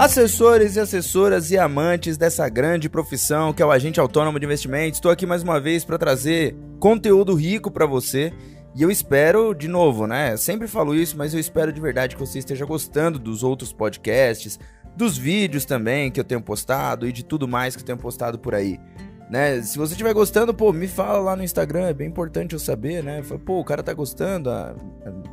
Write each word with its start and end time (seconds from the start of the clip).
Assessores 0.00 0.76
e 0.76 0.80
assessoras 0.80 1.50
e 1.50 1.58
amantes 1.58 2.16
dessa 2.16 2.48
grande 2.48 2.88
profissão 2.88 3.52
que 3.52 3.62
é 3.62 3.66
o 3.66 3.70
agente 3.70 4.00
autônomo 4.00 4.40
de 4.40 4.46
investimentos, 4.46 4.96
estou 4.96 5.10
aqui 5.10 5.26
mais 5.26 5.42
uma 5.42 5.60
vez 5.60 5.84
para 5.84 5.98
trazer 5.98 6.56
conteúdo 6.78 7.34
rico 7.34 7.70
para 7.70 7.84
você. 7.84 8.32
E 8.74 8.80
eu 8.80 8.90
espero, 8.90 9.52
de 9.52 9.68
novo, 9.68 10.06
né? 10.06 10.38
Sempre 10.38 10.66
falo 10.66 10.94
isso, 10.94 11.18
mas 11.18 11.34
eu 11.34 11.38
espero 11.38 11.70
de 11.70 11.78
verdade 11.82 12.16
que 12.16 12.26
você 12.26 12.38
esteja 12.38 12.64
gostando 12.64 13.18
dos 13.18 13.42
outros 13.42 13.74
podcasts, 13.74 14.58
dos 14.96 15.18
vídeos 15.18 15.66
também 15.66 16.10
que 16.10 16.18
eu 16.18 16.24
tenho 16.24 16.40
postado 16.40 17.06
e 17.06 17.12
de 17.12 17.22
tudo 17.22 17.46
mais 17.46 17.76
que 17.76 17.82
eu 17.82 17.86
tenho 17.86 17.98
postado 17.98 18.38
por 18.38 18.54
aí. 18.54 18.80
Né? 19.28 19.60
Se 19.60 19.76
você 19.76 19.92
estiver 19.92 20.14
gostando, 20.14 20.54
pô, 20.54 20.72
me 20.72 20.88
fala 20.88 21.20
lá 21.20 21.36
no 21.36 21.44
Instagram, 21.44 21.88
é 21.88 21.92
bem 21.92 22.08
importante 22.08 22.54
eu 22.54 22.58
saber, 22.58 23.04
né? 23.04 23.22
Pô, 23.44 23.60
o 23.60 23.64
cara 23.66 23.82
tá 23.82 23.92
gostando, 23.92 24.48
a 24.48 24.74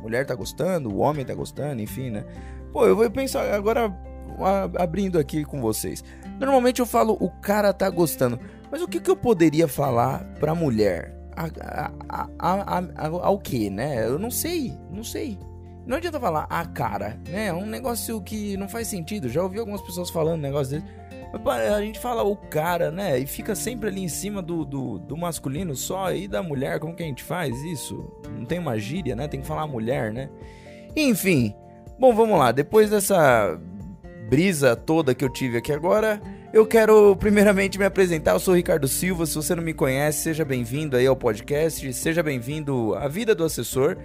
mulher 0.02 0.26
tá 0.26 0.34
gostando, 0.34 0.94
o 0.94 0.98
homem 0.98 1.24
tá 1.24 1.32
gostando, 1.32 1.80
enfim, 1.80 2.10
né? 2.10 2.26
Pô, 2.70 2.86
eu 2.86 2.94
vou 2.94 3.10
pensar 3.10 3.50
agora 3.54 3.90
abrindo 4.78 5.18
aqui 5.18 5.44
com 5.44 5.60
vocês. 5.60 6.02
Normalmente 6.38 6.80
eu 6.80 6.86
falo 6.86 7.16
o 7.20 7.28
cara 7.28 7.72
tá 7.72 7.88
gostando, 7.90 8.38
mas 8.70 8.82
o 8.82 8.88
que, 8.88 9.00
que 9.00 9.10
eu 9.10 9.16
poderia 9.16 9.66
falar 9.66 10.24
pra 10.38 10.54
mulher? 10.54 11.16
A, 11.36 11.90
a, 12.38 12.78
a, 12.78 13.06
ao 13.22 13.38
que, 13.38 13.70
né? 13.70 14.04
Eu 14.06 14.18
não 14.18 14.30
sei, 14.30 14.76
não 14.90 15.04
sei. 15.04 15.38
Não 15.86 15.96
adianta 15.96 16.20
falar 16.20 16.46
a 16.50 16.66
cara, 16.66 17.18
né? 17.28 17.46
É 17.46 17.52
um 17.52 17.64
negócio 17.64 18.20
que 18.20 18.56
não 18.56 18.68
faz 18.68 18.88
sentido. 18.88 19.28
Já 19.28 19.42
ouvi 19.42 19.58
algumas 19.58 19.80
pessoas 19.80 20.10
falando 20.10 20.38
um 20.38 20.42
negócio 20.42 20.78
desse. 20.78 20.98
A 21.46 21.80
gente 21.80 21.98
fala 21.98 22.22
o 22.22 22.36
cara, 22.36 22.90
né? 22.90 23.18
E 23.18 23.26
fica 23.26 23.54
sempre 23.54 23.88
ali 23.88 24.02
em 24.02 24.08
cima 24.08 24.42
do, 24.42 24.64
do, 24.64 24.98
do, 24.98 25.16
masculino 25.16 25.74
só 25.74 26.12
e 26.12 26.28
da 26.28 26.42
mulher. 26.42 26.78
Como 26.78 26.94
que 26.94 27.02
a 27.02 27.06
gente 27.06 27.22
faz 27.22 27.56
isso? 27.62 28.10
Não 28.30 28.44
tem 28.44 28.58
uma 28.58 28.78
gíria, 28.78 29.16
né? 29.16 29.28
Tem 29.28 29.40
que 29.40 29.46
falar 29.46 29.66
mulher, 29.66 30.12
né? 30.12 30.28
Enfim. 30.96 31.54
Bom, 31.98 32.14
vamos 32.14 32.38
lá. 32.38 32.52
Depois 32.52 32.90
dessa 32.90 33.58
brisa 34.28 34.76
toda 34.76 35.14
que 35.14 35.24
eu 35.24 35.32
tive 35.32 35.56
aqui 35.56 35.72
agora, 35.72 36.20
eu 36.52 36.66
quero 36.66 37.16
primeiramente 37.16 37.78
me 37.78 37.84
apresentar. 37.86 38.32
Eu 38.32 38.40
sou 38.40 38.52
o 38.52 38.56
Ricardo 38.56 38.86
Silva. 38.86 39.24
Se 39.24 39.34
você 39.34 39.54
não 39.54 39.62
me 39.62 39.72
conhece, 39.72 40.18
seja 40.18 40.44
bem-vindo 40.44 40.96
aí 40.96 41.06
ao 41.06 41.16
podcast. 41.16 41.90
Seja 41.94 42.22
bem-vindo 42.22 42.94
à 42.94 43.08
vida 43.08 43.34
do 43.34 43.42
assessor. 43.42 43.96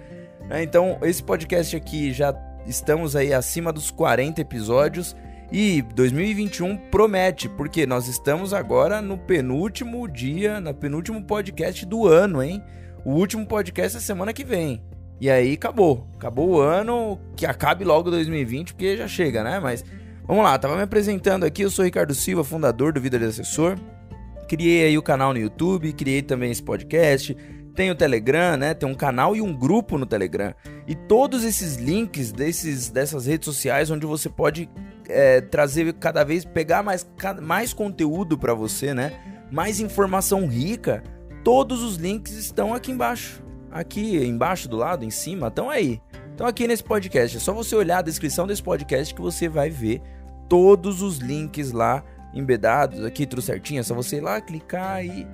Né? 0.48 0.62
Então, 0.62 0.98
esse 1.02 1.22
podcast 1.22 1.76
aqui 1.76 2.10
já 2.10 2.34
estamos 2.66 3.14
aí 3.14 3.34
acima 3.34 3.70
dos 3.70 3.90
40 3.90 4.40
episódios. 4.40 5.14
E 5.52 5.82
2021 5.94 6.76
promete, 6.90 7.48
porque 7.48 7.86
nós 7.86 8.08
estamos 8.08 8.54
agora 8.54 9.02
no 9.02 9.18
penúltimo 9.18 10.08
dia, 10.08 10.58
no 10.58 10.72
penúltimo 10.74 11.22
podcast 11.22 11.84
do 11.84 12.06
ano, 12.06 12.42
hein? 12.42 12.62
O 13.04 13.12
último 13.12 13.46
podcast 13.46 13.98
é 13.98 14.00
semana 14.00 14.32
que 14.32 14.42
vem. 14.42 14.82
E 15.20 15.28
aí 15.28 15.52
acabou. 15.52 16.08
Acabou 16.14 16.48
o 16.48 16.60
ano, 16.60 17.20
que 17.36 17.44
acabe 17.44 17.84
logo 17.84 18.10
2020, 18.10 18.72
porque 18.72 18.96
já 18.96 19.06
chega, 19.06 19.44
né? 19.44 19.60
Mas 19.60 19.84
Vamos 20.26 20.42
lá, 20.42 20.58
tava 20.58 20.74
me 20.74 20.82
apresentando 20.82 21.44
aqui, 21.44 21.60
eu 21.60 21.70
sou 21.70 21.84
Ricardo 21.84 22.14
Silva, 22.14 22.42
fundador 22.42 22.94
do 22.94 23.00
Vida 23.00 23.18
de 23.18 23.26
Assessor. 23.26 23.76
Criei 24.48 24.86
aí 24.86 24.96
o 24.96 25.02
canal 25.02 25.34
no 25.34 25.38
YouTube, 25.38 25.92
criei 25.92 26.22
também 26.22 26.50
esse 26.50 26.62
podcast, 26.62 27.36
tem 27.74 27.90
o 27.90 27.94
Telegram, 27.94 28.56
né? 28.56 28.72
Tem 28.72 28.88
um 28.88 28.94
canal 28.94 29.36
e 29.36 29.42
um 29.42 29.52
grupo 29.52 29.98
no 29.98 30.06
Telegram. 30.06 30.54
E 30.86 30.94
todos 30.94 31.44
esses 31.44 31.76
links 31.76 32.32
desses, 32.32 32.88
dessas 32.88 33.26
redes 33.26 33.44
sociais 33.44 33.90
onde 33.90 34.06
você 34.06 34.30
pode 34.30 34.66
é, 35.10 35.42
trazer 35.42 35.92
cada 35.94 36.24
vez, 36.24 36.42
pegar 36.42 36.82
mais, 36.82 37.06
mais 37.42 37.74
conteúdo 37.74 38.38
para 38.38 38.54
você, 38.54 38.94
né? 38.94 39.12
Mais 39.52 39.78
informação 39.78 40.46
rica. 40.46 41.02
Todos 41.44 41.82
os 41.82 41.96
links 41.96 42.32
estão 42.32 42.72
aqui 42.72 42.90
embaixo. 42.90 43.44
Aqui 43.70 44.16
embaixo 44.24 44.70
do 44.70 44.78
lado, 44.78 45.04
em 45.04 45.10
cima, 45.10 45.48
estão 45.48 45.68
aí. 45.68 46.00
Então 46.34 46.46
aqui 46.46 46.66
nesse 46.66 46.82
podcast, 46.82 47.36
é 47.36 47.40
só 47.40 47.52
você 47.52 47.76
olhar 47.76 47.98
a 47.98 48.02
descrição 48.02 48.46
desse 48.46 48.62
podcast 48.62 49.14
que 49.14 49.20
você 49.20 49.48
vai 49.48 49.68
ver 49.68 50.00
todos 50.48 51.02
os 51.02 51.18
links 51.18 51.72
lá 51.72 52.02
embedados, 52.34 53.04
aqui 53.04 53.26
tudo 53.26 53.40
certinho, 53.40 53.80
é 53.80 53.82
só 53.82 53.94
você 53.94 54.16
ir 54.16 54.20
lá, 54.20 54.40
clicar 54.40 55.04
e 55.04 55.26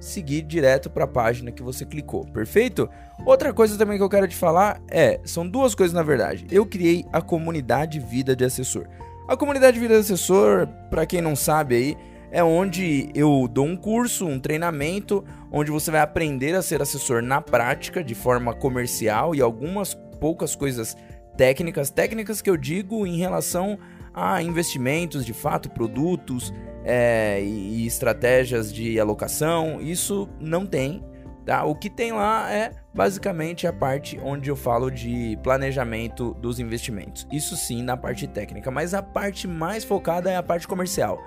seguir 0.00 0.42
direto 0.42 0.90
para 0.90 1.04
a 1.04 1.08
página 1.08 1.50
que 1.50 1.62
você 1.62 1.84
clicou, 1.84 2.24
perfeito? 2.26 2.88
Outra 3.24 3.52
coisa 3.52 3.76
também 3.76 3.96
que 3.96 4.02
eu 4.02 4.08
quero 4.08 4.28
te 4.28 4.36
falar 4.36 4.80
é, 4.90 5.20
são 5.24 5.48
duas 5.48 5.74
coisas 5.74 5.94
na 5.94 6.02
verdade. 6.02 6.46
Eu 6.50 6.64
criei 6.66 7.04
a 7.12 7.20
comunidade 7.20 7.98
Vida 7.98 8.34
de 8.34 8.44
Assessor. 8.44 8.86
A 9.26 9.36
comunidade 9.36 9.78
Vida 9.78 9.94
de 9.94 10.00
Assessor, 10.00 10.66
para 10.90 11.06
quem 11.06 11.20
não 11.20 11.34
sabe 11.34 11.74
aí, 11.76 11.96
é 12.30 12.44
onde 12.44 13.10
eu 13.14 13.48
dou 13.50 13.66
um 13.66 13.76
curso, 13.76 14.26
um 14.26 14.38
treinamento, 14.38 15.24
onde 15.50 15.70
você 15.70 15.90
vai 15.90 16.00
aprender 16.00 16.54
a 16.54 16.62
ser 16.62 16.82
assessor 16.82 17.22
na 17.22 17.40
prática, 17.40 18.04
de 18.04 18.14
forma 18.14 18.54
comercial 18.54 19.34
e 19.34 19.40
algumas 19.40 19.94
poucas 20.20 20.54
coisas 20.54 20.96
técnicas, 21.36 21.90
técnicas 21.90 22.42
que 22.42 22.50
eu 22.50 22.56
digo 22.56 23.06
em 23.06 23.16
relação 23.16 23.78
a 24.12 24.42
investimentos, 24.42 25.24
de 25.24 25.32
fato, 25.32 25.70
produtos 25.70 26.52
é, 26.84 27.42
e 27.42 27.86
estratégias 27.86 28.72
de 28.72 28.98
alocação. 28.98 29.80
Isso 29.80 30.28
não 30.40 30.66
tem. 30.66 31.04
Tá? 31.44 31.64
O 31.64 31.74
que 31.74 31.88
tem 31.88 32.12
lá 32.12 32.52
é 32.52 32.72
basicamente 32.94 33.66
a 33.66 33.72
parte 33.72 34.20
onde 34.22 34.50
eu 34.50 34.56
falo 34.56 34.90
de 34.90 35.38
planejamento 35.42 36.34
dos 36.34 36.60
investimentos. 36.60 37.26
Isso 37.32 37.56
sim 37.56 37.82
na 37.82 37.96
parte 37.96 38.26
técnica, 38.26 38.70
mas 38.70 38.92
a 38.92 39.02
parte 39.02 39.48
mais 39.48 39.82
focada 39.82 40.30
é 40.30 40.36
a 40.36 40.42
parte 40.42 40.68
comercial. 40.68 41.18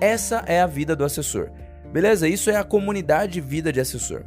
Essa 0.00 0.44
é 0.46 0.60
a 0.60 0.66
vida 0.66 0.94
do 0.94 1.04
assessor. 1.04 1.50
Beleza? 1.90 2.28
Isso 2.28 2.50
é 2.50 2.56
a 2.56 2.64
comunidade 2.64 3.40
vida 3.40 3.72
de 3.72 3.80
assessor. 3.80 4.24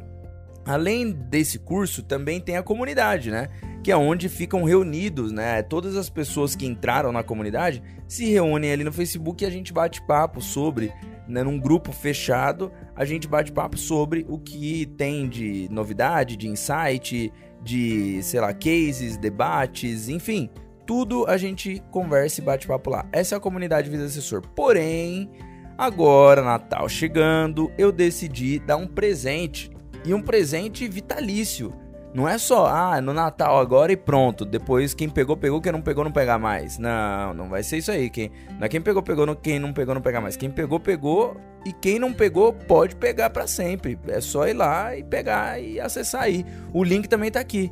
Além 0.64 1.12
desse 1.12 1.60
curso, 1.60 2.02
também 2.02 2.40
tem 2.40 2.56
a 2.56 2.62
comunidade, 2.62 3.30
né? 3.30 3.48
Que 3.86 3.92
é 3.92 3.96
onde 3.96 4.28
ficam 4.28 4.64
reunidos, 4.64 5.30
né? 5.30 5.62
Todas 5.62 5.94
as 5.94 6.10
pessoas 6.10 6.56
que 6.56 6.66
entraram 6.66 7.12
na 7.12 7.22
comunidade 7.22 7.80
se 8.08 8.28
reúnem 8.28 8.72
ali 8.72 8.82
no 8.82 8.92
Facebook 8.92 9.44
e 9.44 9.46
a 9.46 9.50
gente 9.50 9.72
bate 9.72 10.02
papo 10.02 10.42
sobre, 10.42 10.92
né? 11.28 11.44
Num 11.44 11.56
grupo 11.56 11.92
fechado, 11.92 12.72
a 12.96 13.04
gente 13.04 13.28
bate 13.28 13.52
papo 13.52 13.78
sobre 13.78 14.26
o 14.28 14.40
que 14.40 14.86
tem 14.98 15.28
de 15.28 15.68
novidade, 15.70 16.36
de 16.36 16.48
insight, 16.48 17.32
de, 17.62 18.20
sei 18.24 18.40
lá, 18.40 18.52
cases, 18.52 19.16
debates, 19.16 20.08
enfim. 20.08 20.50
Tudo 20.84 21.24
a 21.28 21.36
gente 21.36 21.80
conversa 21.92 22.40
e 22.40 22.44
bate 22.44 22.66
papo 22.66 22.90
lá. 22.90 23.06
Essa 23.12 23.36
é 23.36 23.38
a 23.38 23.40
comunidade 23.40 23.88
Vida 23.88 24.06
Assessor. 24.06 24.42
Porém, 24.56 25.30
agora, 25.78 26.42
Natal 26.42 26.88
chegando, 26.88 27.70
eu 27.78 27.92
decidi 27.92 28.58
dar 28.58 28.78
um 28.78 28.88
presente 28.88 29.70
e 30.04 30.12
um 30.12 30.20
presente 30.20 30.88
vitalício. 30.88 31.72
Não 32.16 32.26
é 32.26 32.38
só, 32.38 32.66
ah, 32.66 32.98
no 32.98 33.12
Natal 33.12 33.58
agora 33.58 33.92
e 33.92 33.96
pronto. 33.96 34.46
Depois 34.46 34.94
quem 34.94 35.06
pegou, 35.06 35.36
pegou, 35.36 35.60
quem 35.60 35.70
não 35.70 35.82
pegou, 35.82 36.02
não 36.02 36.10
pegar 36.10 36.38
mais. 36.38 36.78
Não, 36.78 37.34
não 37.34 37.50
vai 37.50 37.62
ser 37.62 37.76
isso 37.76 37.90
aí. 37.90 38.08
Quem, 38.08 38.30
não 38.58 38.64
é 38.64 38.70
quem 38.70 38.80
pegou, 38.80 39.02
pegou, 39.02 39.36
quem 39.36 39.58
não 39.58 39.70
pegou, 39.70 39.94
não 39.94 40.00
pegar 40.00 40.22
mais. 40.22 40.34
Quem 40.34 40.50
pegou, 40.50 40.80
pegou. 40.80 41.36
E 41.66 41.74
quem 41.74 41.98
não 41.98 42.14
pegou, 42.14 42.54
pode 42.54 42.96
pegar 42.96 43.28
para 43.28 43.46
sempre. 43.46 43.98
É 44.08 44.18
só 44.18 44.48
ir 44.48 44.54
lá 44.54 44.96
e 44.96 45.04
pegar 45.04 45.60
e 45.60 45.78
acessar 45.78 46.22
aí. 46.22 46.46
O 46.72 46.82
link 46.82 47.06
também 47.06 47.30
tá 47.30 47.38
aqui. 47.38 47.70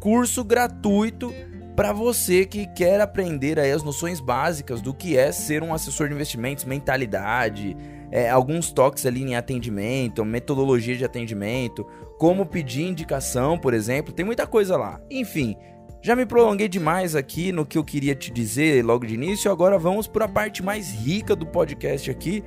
Curso 0.00 0.42
gratuito 0.42 1.32
para 1.76 1.92
você 1.92 2.44
que 2.44 2.66
quer 2.66 3.00
aprender 3.00 3.60
aí 3.60 3.70
as 3.70 3.84
noções 3.84 4.18
básicas 4.18 4.80
do 4.80 4.92
que 4.92 5.16
é 5.16 5.30
ser 5.30 5.62
um 5.62 5.72
assessor 5.72 6.08
de 6.08 6.14
investimentos, 6.14 6.64
mentalidade, 6.64 7.76
é, 8.10 8.30
alguns 8.30 8.70
toques 8.70 9.04
ali 9.06 9.22
em 9.22 9.34
atendimento, 9.34 10.24
metodologia 10.24 10.96
de 10.96 11.04
atendimento, 11.04 11.84
como 12.18 12.46
pedir 12.46 12.82
indicação, 12.82 13.58
por 13.58 13.74
exemplo, 13.74 14.12
tem 14.12 14.24
muita 14.24 14.46
coisa 14.46 14.76
lá. 14.76 15.00
Enfim, 15.10 15.56
já 16.02 16.14
me 16.14 16.26
prolonguei 16.26 16.68
demais 16.68 17.16
aqui 17.16 17.50
no 17.50 17.64
que 17.64 17.78
eu 17.78 17.82
queria 17.82 18.14
te 18.14 18.30
dizer 18.30 18.84
logo 18.84 19.06
de 19.06 19.14
início, 19.14 19.50
agora 19.50 19.78
vamos 19.78 20.06
para 20.06 20.26
a 20.26 20.28
parte 20.28 20.62
mais 20.62 20.92
rica 20.92 21.34
do 21.34 21.46
podcast 21.46 22.10
aqui, 22.10 22.44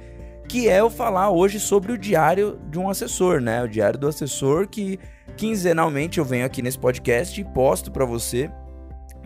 que 0.48 0.70
é 0.70 0.80
eu 0.80 0.90
falar 0.90 1.32
hoje 1.32 1.60
sobre 1.60 1.92
o 1.92 1.98
diário 1.98 2.60
de 2.70 2.78
um 2.78 2.90
assessor, 2.90 3.42
né? 3.42 3.64
O 3.64 3.68
diário 3.68 4.00
do 4.00 4.08
assessor 4.08 4.68
que 4.68 5.00
quinzenalmente 5.36 6.20
eu 6.20 6.26
venho 6.26 6.46
aqui 6.46 6.62
nesse 6.62 6.78
podcast 6.78 7.42
e 7.42 7.44
posto 7.44 7.92
para 7.92 8.06
você. 8.06 8.50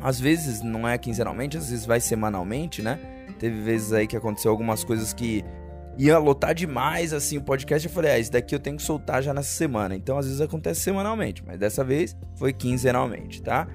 Às 0.01 0.19
vezes 0.19 0.61
não 0.61 0.87
é 0.87 0.97
quinzenalmente, 0.97 1.57
às 1.57 1.69
vezes 1.69 1.85
vai 1.85 1.99
semanalmente, 1.99 2.81
né? 2.81 2.99
Teve 3.37 3.59
vezes 3.61 3.91
aí 3.91 4.07
que 4.07 4.15
aconteceu 4.15 4.49
algumas 4.49 4.83
coisas 4.83 5.13
que 5.13 5.43
ia 6.05 6.17
lotar 6.17 6.53
demais 6.55 7.13
assim 7.13 7.37
o 7.37 7.43
podcast. 7.43 7.87
Eu 7.87 7.93
falei, 7.93 8.11
ah, 8.11 8.19
isso 8.19 8.31
daqui 8.31 8.55
eu 8.55 8.59
tenho 8.59 8.77
que 8.77 8.83
soltar 8.83 9.21
já 9.21 9.33
nessa 9.33 9.51
semana. 9.51 9.95
Então, 9.95 10.17
às 10.17 10.25
vezes 10.25 10.41
acontece 10.41 10.81
semanalmente, 10.81 11.43
mas 11.45 11.59
dessa 11.59 11.83
vez 11.83 12.17
foi 12.35 12.51
quinzenalmente, 12.51 13.41
tá? 13.41 13.67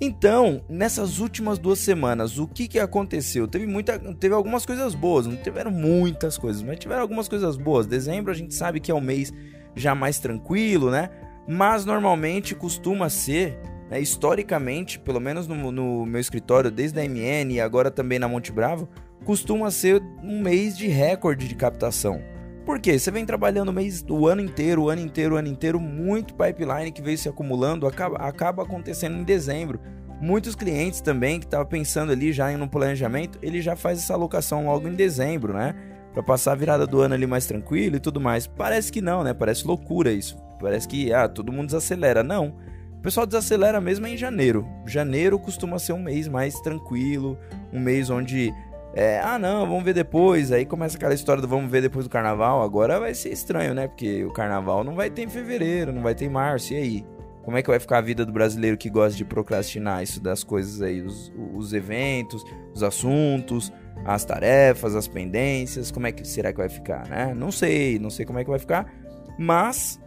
Então, 0.00 0.62
nessas 0.68 1.20
últimas 1.20 1.58
duas 1.58 1.78
semanas, 1.78 2.38
o 2.38 2.46
que, 2.46 2.68
que 2.68 2.78
aconteceu? 2.78 3.48
Teve 3.48 3.66
muita, 3.66 3.98
teve 4.14 4.34
algumas 4.34 4.66
coisas 4.66 4.94
boas, 4.94 5.26
não 5.26 5.36
tiveram 5.36 5.70
muitas 5.70 6.36
coisas, 6.36 6.62
mas 6.62 6.78
tiveram 6.78 7.00
algumas 7.00 7.28
coisas 7.28 7.56
boas. 7.56 7.86
Dezembro 7.86 8.30
a 8.30 8.34
gente 8.34 8.54
sabe 8.54 8.78
que 8.78 8.90
é 8.90 8.94
um 8.94 9.00
mês 9.00 9.32
já 9.74 9.94
mais 9.94 10.18
tranquilo, 10.18 10.90
né? 10.90 11.08
Mas 11.48 11.84
normalmente 11.84 12.54
costuma 12.54 13.08
ser, 13.08 13.58
né, 13.88 14.00
historicamente, 14.00 14.98
pelo 14.98 15.20
menos 15.20 15.46
no, 15.46 15.70
no 15.70 16.04
meu 16.04 16.20
escritório, 16.20 16.70
desde 16.70 17.00
a 17.00 17.04
MN 17.04 17.52
e 17.52 17.60
agora 17.60 17.90
também 17.90 18.18
na 18.18 18.28
Monte 18.28 18.52
Bravo, 18.52 18.88
costuma 19.24 19.70
ser 19.70 20.02
um 20.22 20.40
mês 20.40 20.76
de 20.76 20.86
recorde 20.86 21.48
de 21.48 21.54
captação. 21.54 22.22
Por 22.66 22.80
quê? 22.80 22.98
Você 22.98 23.12
vem 23.12 23.24
trabalhando 23.24 23.68
o 23.68 23.72
mês 23.72 24.02
do 24.02 24.26
ano 24.26 24.40
inteiro, 24.40 24.82
o 24.82 24.88
ano 24.88 25.00
inteiro, 25.00 25.36
o 25.36 25.38
ano 25.38 25.46
inteiro, 25.46 25.78
muito 25.78 26.34
pipeline 26.34 26.90
que 26.90 27.00
veio 27.00 27.16
se 27.16 27.28
acumulando, 27.28 27.86
acaba, 27.86 28.16
acaba 28.16 28.64
acontecendo 28.64 29.16
em 29.16 29.22
dezembro. 29.22 29.80
Muitos 30.20 30.56
clientes 30.56 31.00
também 31.00 31.38
que 31.38 31.46
estavam 31.46 31.66
pensando 31.66 32.10
ali 32.10 32.32
já 32.32 32.48
um 32.50 32.66
planejamento, 32.66 33.38
ele 33.40 33.60
já 33.60 33.76
faz 33.76 33.98
essa 33.98 34.14
alocação 34.14 34.66
logo 34.66 34.88
em 34.88 34.94
dezembro, 34.94 35.52
né? 35.52 35.76
Para 36.12 36.24
passar 36.24 36.52
a 36.52 36.54
virada 36.56 36.86
do 36.86 37.00
ano 37.00 37.14
ali 37.14 37.26
mais 37.26 37.46
tranquilo 37.46 37.96
e 37.96 38.00
tudo 38.00 38.20
mais. 38.20 38.48
Parece 38.48 38.90
que 38.90 39.00
não, 39.00 39.22
né? 39.22 39.32
Parece 39.32 39.64
loucura 39.64 40.10
isso. 40.10 40.36
Parece 40.58 40.88
que 40.88 41.12
ah, 41.12 41.28
todo 41.28 41.52
mundo 41.52 41.66
desacelera. 41.66 42.24
Não. 42.24 42.56
O 42.98 43.02
pessoal 43.02 43.26
desacelera 43.26 43.80
mesmo 43.80 44.06
em 44.06 44.16
janeiro. 44.16 44.66
Janeiro 44.86 45.38
costuma 45.38 45.78
ser 45.78 45.92
um 45.92 46.02
mês 46.02 46.26
mais 46.26 46.58
tranquilo, 46.60 47.38
um 47.72 47.78
mês 47.78 48.10
onde 48.10 48.52
é, 48.98 49.20
ah 49.20 49.38
não, 49.38 49.66
vamos 49.66 49.84
ver 49.84 49.92
depois. 49.92 50.50
Aí 50.50 50.64
começa 50.64 50.96
aquela 50.96 51.12
história 51.12 51.42
do 51.42 51.46
vamos 51.46 51.70
ver 51.70 51.82
depois 51.82 52.06
do 52.06 52.10
carnaval. 52.10 52.62
Agora 52.62 52.98
vai 52.98 53.12
ser 53.12 53.28
estranho, 53.28 53.74
né? 53.74 53.86
Porque 53.86 54.24
o 54.24 54.32
carnaval 54.32 54.82
não 54.82 54.94
vai 54.94 55.10
ter 55.10 55.20
em 55.20 55.28
fevereiro, 55.28 55.92
não 55.92 56.02
vai 56.02 56.14
ter 56.14 56.24
em 56.24 56.30
março. 56.30 56.72
E 56.72 56.76
aí? 56.76 57.06
Como 57.44 57.58
é 57.58 57.62
que 57.62 57.68
vai 57.68 57.78
ficar 57.78 57.98
a 57.98 58.00
vida 58.00 58.24
do 58.24 58.32
brasileiro 58.32 58.74
que 58.78 58.88
gosta 58.88 59.14
de 59.14 59.22
procrastinar 59.22 60.02
isso 60.02 60.18
das 60.18 60.42
coisas 60.42 60.80
aí, 60.80 61.02
os, 61.02 61.30
os 61.54 61.74
eventos, 61.74 62.42
os 62.74 62.82
assuntos, 62.82 63.70
as 64.02 64.24
tarefas, 64.24 64.96
as 64.96 65.06
pendências? 65.06 65.90
Como 65.90 66.06
é 66.06 66.12
que 66.12 66.26
será 66.26 66.50
que 66.50 66.58
vai 66.58 66.70
ficar, 66.70 67.06
né? 67.06 67.34
Não 67.34 67.52
sei, 67.52 67.98
não 67.98 68.08
sei 68.08 68.24
como 68.24 68.38
é 68.38 68.44
que 68.44 68.50
vai 68.50 68.58
ficar, 68.58 68.90
mas 69.38 70.00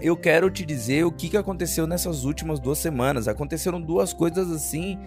eu 0.00 0.16
quero 0.16 0.50
te 0.50 0.66
dizer 0.66 1.04
o 1.04 1.12
que, 1.12 1.36
aconteceu 1.36 1.86
nessas 1.86 2.24
últimas 2.24 2.58
duas 2.58 2.78
semanas. 2.78 3.28
Aconteceram 3.28 3.80
duas 3.80 4.12
coisas 4.12 4.50
assim 4.50 4.98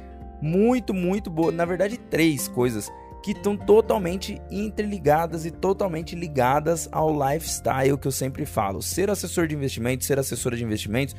muito, 0.41 0.93
muito 0.93 1.29
boas. 1.29 1.53
Na 1.53 1.65
verdade, 1.65 1.97
três 1.97 2.47
coisas 2.47 2.89
que 3.21 3.31
estão 3.31 3.55
totalmente 3.55 4.41
interligadas 4.49 5.45
e 5.45 5.51
totalmente 5.51 6.15
ligadas 6.15 6.89
ao 6.91 7.11
lifestyle 7.11 7.97
que 7.97 8.07
eu 8.07 8.11
sempre 8.11 8.45
falo. 8.45 8.81
Ser 8.81 9.09
assessor 9.09 9.47
de 9.47 9.55
investimentos, 9.55 10.07
ser 10.07 10.17
assessora 10.17 10.57
de 10.57 10.63
investimentos 10.63 11.15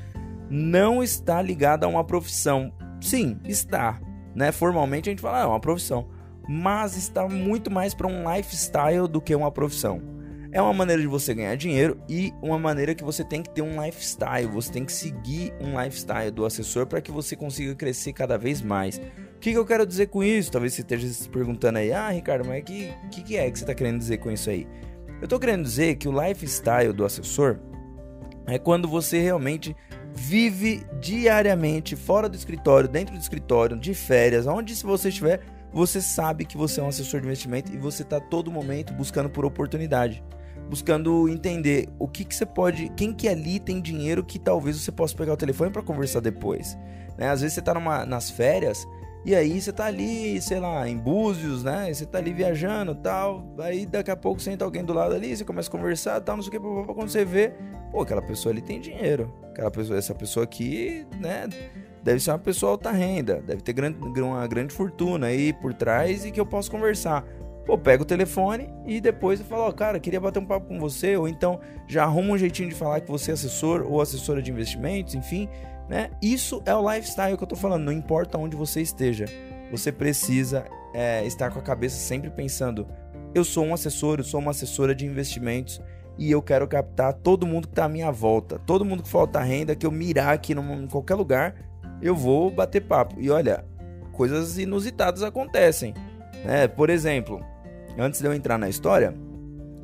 não 0.50 1.02
está 1.02 1.40
ligado 1.40 1.84
a 1.84 1.88
uma 1.88 2.04
profissão. 2.04 2.72
Sim, 3.00 3.38
está. 3.44 4.00
Né? 4.34 4.50
Formalmente 4.52 5.08
a 5.08 5.12
gente 5.12 5.22
fala, 5.22 5.40
ah, 5.40 5.44
é 5.44 5.46
uma 5.46 5.60
profissão. 5.60 6.08
Mas 6.48 6.96
está 6.96 7.28
muito 7.28 7.70
mais 7.70 7.94
para 7.94 8.08
um 8.08 8.30
lifestyle 8.34 9.06
do 9.08 9.20
que 9.20 9.34
uma 9.34 9.52
profissão. 9.52 10.02
É 10.50 10.60
uma 10.60 10.74
maneira 10.74 11.00
de 11.00 11.08
você 11.08 11.32
ganhar 11.32 11.56
dinheiro 11.56 11.98
e 12.06 12.30
uma 12.42 12.58
maneira 12.58 12.94
que 12.94 13.02
você 13.02 13.24
tem 13.24 13.42
que 13.42 13.48
ter 13.48 13.62
um 13.62 13.82
lifestyle. 13.82 14.46
Você 14.48 14.70
tem 14.70 14.84
que 14.84 14.92
seguir 14.92 15.54
um 15.58 15.80
lifestyle 15.80 16.30
do 16.30 16.44
assessor 16.44 16.86
para 16.86 17.00
que 17.00 17.10
você 17.10 17.34
consiga 17.34 17.74
crescer 17.74 18.12
cada 18.12 18.36
vez 18.36 18.60
mais. 18.60 19.00
Que, 19.42 19.50
que, 19.50 19.58
eu 19.58 19.66
quero 19.66 19.84
dizer 19.84 20.06
com 20.06 20.22
isso? 20.22 20.52
Talvez 20.52 20.72
você 20.72 20.82
esteja 20.82 21.08
se 21.08 21.28
perguntando 21.28 21.76
aí, 21.76 21.92
ah, 21.92 22.10
Ricardo, 22.10 22.46
mas 22.46 22.62
o 22.62 22.64
que, 22.64 22.94
que, 23.10 23.22
que 23.24 23.36
é 23.36 23.50
que 23.50 23.58
você 23.58 23.64
está 23.64 23.74
querendo 23.74 23.98
dizer 23.98 24.18
com 24.18 24.30
isso 24.30 24.48
aí? 24.48 24.68
Eu 25.20 25.24
estou 25.24 25.40
querendo 25.40 25.64
dizer 25.64 25.96
que 25.96 26.06
o 26.06 26.12
lifestyle 26.12 26.92
do 26.92 27.04
assessor 27.04 27.58
é 28.46 28.56
quando 28.56 28.86
você 28.86 29.20
realmente 29.20 29.74
vive 30.14 30.86
diariamente 31.00 31.96
fora 31.96 32.28
do 32.28 32.36
escritório, 32.36 32.88
dentro 32.88 33.16
do 33.16 33.20
escritório, 33.20 33.76
de 33.76 33.92
férias, 33.94 34.46
onde 34.46 34.76
se 34.76 34.84
você 34.84 35.08
estiver, 35.08 35.40
você 35.72 36.00
sabe 36.00 36.44
que 36.44 36.56
você 36.56 36.78
é 36.78 36.84
um 36.84 36.88
assessor 36.88 37.20
de 37.20 37.26
investimento 37.26 37.74
e 37.74 37.76
você 37.76 38.04
está 38.04 38.20
todo 38.20 38.48
momento 38.48 38.92
buscando 38.92 39.28
por 39.28 39.44
oportunidade, 39.44 40.22
buscando 40.70 41.28
entender 41.28 41.88
o 41.98 42.06
que, 42.06 42.24
que 42.24 42.34
você 42.36 42.46
pode, 42.46 42.90
quem 42.90 43.12
que 43.12 43.26
ali 43.26 43.58
tem 43.58 43.80
dinheiro 43.80 44.22
que 44.22 44.38
talvez 44.38 44.76
você 44.76 44.92
possa 44.92 45.16
pegar 45.16 45.32
o 45.32 45.36
telefone 45.36 45.72
para 45.72 45.82
conversar 45.82 46.20
depois. 46.20 46.78
Né? 47.18 47.28
Às 47.28 47.40
vezes 47.40 47.54
você 47.54 47.60
está 47.60 47.74
nas 48.06 48.30
férias 48.30 48.86
e 49.24 49.36
aí 49.36 49.60
você 49.60 49.72
tá 49.72 49.86
ali, 49.86 50.40
sei 50.42 50.58
lá, 50.58 50.88
em 50.88 50.96
Búzios, 50.96 51.62
né? 51.62 51.92
Você 51.92 52.04
tá 52.04 52.18
ali 52.18 52.32
viajando 52.32 52.92
tal. 52.94 53.46
Aí 53.58 53.86
daqui 53.86 54.10
a 54.10 54.16
pouco 54.16 54.40
senta 54.40 54.64
alguém 54.64 54.84
do 54.84 54.92
lado 54.92 55.14
ali, 55.14 55.36
você 55.36 55.44
começa 55.44 55.68
a 55.68 55.72
conversar 55.72 56.20
tal, 56.20 56.36
não 56.36 56.42
sei 56.42 56.48
o 56.48 56.52
que, 56.52 56.92
quando 56.92 57.08
você 57.08 57.24
vê, 57.24 57.52
pô, 57.92 58.00
aquela 58.00 58.22
pessoa 58.22 58.52
ali 58.52 58.60
tem 58.60 58.80
dinheiro. 58.80 59.32
Aquela 59.50 59.70
pessoa, 59.70 59.96
essa 59.96 60.14
pessoa 60.14 60.42
aqui, 60.42 61.06
né? 61.20 61.48
Deve 62.02 62.18
ser 62.18 62.32
uma 62.32 62.38
pessoa 62.38 62.72
alta 62.72 62.90
renda, 62.90 63.40
deve 63.46 63.62
ter 63.62 63.72
grande, 63.72 63.96
uma 64.20 64.44
grande 64.48 64.74
fortuna 64.74 65.28
aí 65.28 65.52
por 65.52 65.72
trás 65.72 66.24
e 66.24 66.32
que 66.32 66.40
eu 66.40 66.46
posso 66.46 66.68
conversar. 66.68 67.24
Pô, 67.64 67.78
pega 67.78 68.02
o 68.02 68.06
telefone 68.06 68.68
e 68.84 69.00
depois 69.00 69.38
eu 69.38 69.46
falo, 69.46 69.62
ó, 69.62 69.68
oh, 69.68 69.72
cara, 69.72 70.00
queria 70.00 70.20
bater 70.20 70.40
um 70.40 70.44
papo 70.44 70.66
com 70.66 70.80
você, 70.80 71.16
ou 71.16 71.28
então 71.28 71.60
já 71.86 72.02
arruma 72.02 72.32
um 72.32 72.38
jeitinho 72.38 72.68
de 72.68 72.74
falar 72.74 73.00
que 73.00 73.08
você 73.08 73.30
é 73.30 73.34
assessor 73.34 73.86
ou 73.88 74.00
assessora 74.00 74.42
de 74.42 74.50
investimentos, 74.50 75.14
enfim 75.14 75.48
né? 75.88 76.10
Isso 76.22 76.62
é 76.64 76.74
o 76.74 76.90
lifestyle 76.90 77.36
que 77.36 77.42
eu 77.42 77.48
tô 77.48 77.56
falando, 77.56 77.84
não 77.84 77.92
importa 77.92 78.38
onde 78.38 78.56
você 78.56 78.80
esteja. 78.80 79.26
Você 79.70 79.90
precisa 79.90 80.64
é, 80.94 81.24
estar 81.24 81.50
com 81.50 81.58
a 81.58 81.62
cabeça 81.62 81.96
sempre 81.96 82.30
pensando: 82.30 82.86
eu 83.34 83.44
sou 83.44 83.64
um 83.64 83.74
assessor, 83.74 84.18
eu 84.18 84.24
sou 84.24 84.40
uma 84.40 84.50
assessora 84.50 84.94
de 84.94 85.06
investimentos 85.06 85.80
e 86.18 86.30
eu 86.30 86.42
quero 86.42 86.66
captar 86.68 87.14
todo 87.14 87.46
mundo 87.46 87.66
que 87.66 87.72
está 87.72 87.86
à 87.86 87.88
minha 87.88 88.10
volta. 88.10 88.58
Todo 88.58 88.84
mundo 88.84 89.02
que 89.02 89.08
falta 89.08 89.40
renda, 89.40 89.74
que 89.74 89.86
eu 89.86 89.90
mirar 89.90 90.34
aqui 90.34 90.54
num, 90.54 90.82
em 90.82 90.86
qualquer 90.86 91.14
lugar, 91.14 91.54
eu 92.00 92.14
vou 92.14 92.50
bater 92.50 92.82
papo. 92.82 93.16
E 93.18 93.30
olha, 93.30 93.64
coisas 94.12 94.58
inusitadas 94.58 95.22
acontecem. 95.22 95.94
Né? 96.44 96.68
Por 96.68 96.90
exemplo, 96.90 97.40
antes 97.98 98.20
de 98.20 98.26
eu 98.26 98.34
entrar 98.34 98.58
na 98.58 98.68
história, 98.68 99.14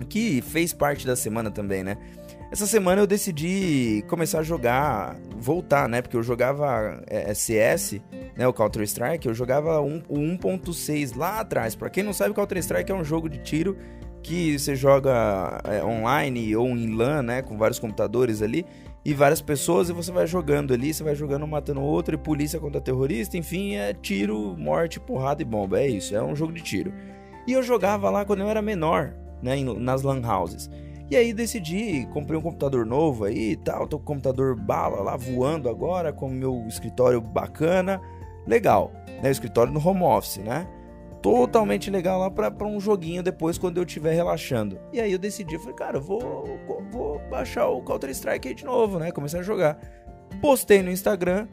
que 0.08 0.42
fez 0.42 0.72
parte 0.72 1.06
da 1.06 1.16
semana 1.16 1.50
também, 1.50 1.82
né? 1.82 1.96
Essa 2.50 2.66
semana 2.66 3.02
eu 3.02 3.06
decidi 3.06 4.02
começar 4.08 4.40
a 4.40 4.42
jogar, 4.42 5.16
voltar, 5.36 5.86
né? 5.86 6.00
Porque 6.00 6.16
eu 6.16 6.22
jogava 6.22 7.02
é, 7.06 7.34
CS, 7.34 8.00
né? 8.36 8.48
O 8.48 8.54
Counter 8.54 8.82
Strike, 8.84 9.28
eu 9.28 9.34
jogava 9.34 9.82
um, 9.82 10.02
o 10.08 10.16
1.6 10.16 11.14
lá 11.14 11.40
atrás. 11.40 11.74
Para 11.74 11.90
quem 11.90 12.02
não 12.02 12.14
sabe, 12.14 12.34
Counter 12.34 12.56
Strike 12.58 12.90
é 12.90 12.94
um 12.94 13.04
jogo 13.04 13.28
de 13.28 13.38
tiro 13.38 13.76
que 14.22 14.58
você 14.58 14.74
joga 14.74 15.60
é, 15.64 15.84
online 15.84 16.56
ou 16.56 16.68
em 16.68 16.94
LAN, 16.94 17.22
né? 17.22 17.42
Com 17.42 17.58
vários 17.58 17.78
computadores 17.78 18.40
ali 18.40 18.64
e 19.04 19.12
várias 19.12 19.40
pessoas 19.40 19.88
e 19.88 19.92
você 19.92 20.10
vai 20.10 20.26
jogando 20.26 20.72
ali, 20.72 20.92
você 20.92 21.02
vai 21.02 21.14
jogando 21.14 21.46
matando 21.46 21.80
outro 21.80 22.14
e 22.14 22.18
polícia 22.18 22.58
contra 22.58 22.80
terrorista, 22.80 23.36
enfim, 23.36 23.74
é 23.74 23.94
tiro, 23.94 24.54
morte, 24.58 24.98
porrada 24.98 25.40
e 25.40 25.44
bomba, 25.44 25.80
é 25.80 25.86
isso, 25.86 26.14
é 26.14 26.22
um 26.22 26.34
jogo 26.34 26.52
de 26.52 26.62
tiro. 26.62 26.92
E 27.46 27.52
eu 27.52 27.62
jogava 27.62 28.10
lá 28.10 28.24
quando 28.24 28.40
eu 28.40 28.48
era 28.48 28.60
menor, 28.60 29.14
né, 29.42 29.54
nas 29.78 30.02
lan 30.02 30.20
houses. 30.26 30.68
E 31.10 31.16
aí 31.16 31.32
decidi, 31.32 32.06
comprei 32.12 32.38
um 32.38 32.42
computador 32.42 32.84
novo 32.84 33.24
aí 33.24 33.52
e 33.52 33.56
tal, 33.56 33.88
tô 33.88 33.96
com 33.98 34.02
o 34.02 34.06
computador 34.06 34.54
bala 34.54 35.00
lá 35.00 35.16
voando 35.16 35.68
agora, 35.68 36.12
com 36.12 36.26
o 36.26 36.30
meu 36.30 36.64
escritório 36.68 37.18
bacana, 37.20 38.00
legal, 38.46 38.92
né? 39.22 39.30
O 39.30 39.32
escritório 39.32 39.72
no 39.72 39.86
home 39.86 40.02
office, 40.02 40.36
né? 40.38 40.68
Totalmente 41.22 41.90
legal 41.90 42.20
lá 42.20 42.30
para 42.30 42.66
um 42.66 42.78
joguinho 42.78 43.22
depois 43.22 43.56
quando 43.56 43.78
eu 43.78 43.84
estiver 43.84 44.12
relaxando. 44.12 44.78
E 44.92 45.00
aí 45.00 45.10
eu 45.10 45.18
decidi, 45.18 45.58
falei, 45.58 45.74
cara, 45.74 45.98
vou, 45.98 46.44
vou 46.92 47.18
baixar 47.30 47.68
o 47.68 47.82
Counter 47.82 48.10
Strike 48.10 48.48
aí 48.48 48.54
de 48.54 48.66
novo, 48.66 48.98
né? 48.98 49.10
Comecei 49.10 49.40
a 49.40 49.42
jogar. 49.42 49.78
Postei 50.42 50.82
no 50.82 50.90
Instagram 50.90 51.48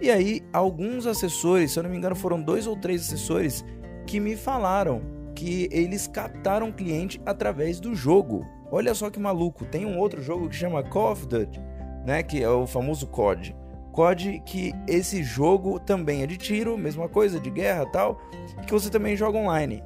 e 0.00 0.10
aí 0.10 0.42
alguns 0.52 1.06
assessores, 1.06 1.72
se 1.72 1.78
eu 1.78 1.82
não 1.82 1.90
me 1.90 1.96
engano, 1.96 2.16
foram 2.16 2.40
dois 2.40 2.66
ou 2.66 2.76
três 2.76 3.02
assessores 3.02 3.64
que 4.06 4.18
me 4.18 4.36
falaram 4.36 5.02
que 5.34 5.68
eles 5.70 6.06
captaram 6.06 6.72
cliente 6.72 7.20
através 7.26 7.78
do 7.80 7.94
jogo. 7.94 8.46
Olha 8.74 8.94
só 8.94 9.10
que 9.10 9.20
maluco, 9.20 9.66
tem 9.66 9.84
um 9.84 9.98
outro 9.98 10.22
jogo 10.22 10.48
que 10.48 10.56
chama 10.56 10.82
Call 10.82 11.12
of 11.12 11.26
Duty, 11.26 11.60
né, 12.06 12.22
que 12.22 12.42
é 12.42 12.48
o 12.48 12.66
famoso 12.66 13.06
COD. 13.06 13.54
COD 13.92 14.42
que 14.46 14.72
esse 14.88 15.22
jogo 15.22 15.78
também 15.78 16.22
é 16.22 16.26
de 16.26 16.38
tiro, 16.38 16.78
mesma 16.78 17.06
coisa, 17.06 17.38
de 17.38 17.50
guerra 17.50 17.84
tal, 17.84 18.18
que 18.66 18.72
você 18.72 18.88
também 18.88 19.14
joga 19.14 19.36
online. 19.36 19.84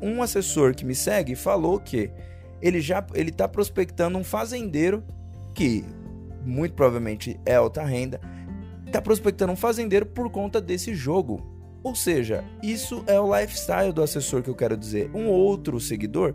Um, 0.00 0.10
um 0.10 0.22
assessor 0.22 0.76
que 0.76 0.84
me 0.84 0.94
segue 0.94 1.34
falou 1.34 1.80
que 1.80 2.12
ele 2.62 2.80
já 2.80 3.04
ele 3.14 3.32
tá 3.32 3.48
prospectando 3.48 4.16
um 4.16 4.22
fazendeiro 4.22 5.02
que 5.52 5.84
muito 6.44 6.76
provavelmente 6.76 7.40
é 7.44 7.56
alta 7.56 7.82
renda, 7.82 8.20
tá 8.92 9.02
prospectando 9.02 9.54
um 9.54 9.56
fazendeiro 9.56 10.06
por 10.06 10.30
conta 10.30 10.60
desse 10.60 10.94
jogo. 10.94 11.44
Ou 11.82 11.96
seja, 11.96 12.44
isso 12.62 13.02
é 13.08 13.18
o 13.18 13.36
lifestyle 13.36 13.92
do 13.92 14.02
assessor 14.02 14.40
que 14.40 14.50
eu 14.50 14.54
quero 14.54 14.76
dizer. 14.76 15.10
Um 15.12 15.26
outro 15.26 15.80
seguidor 15.80 16.34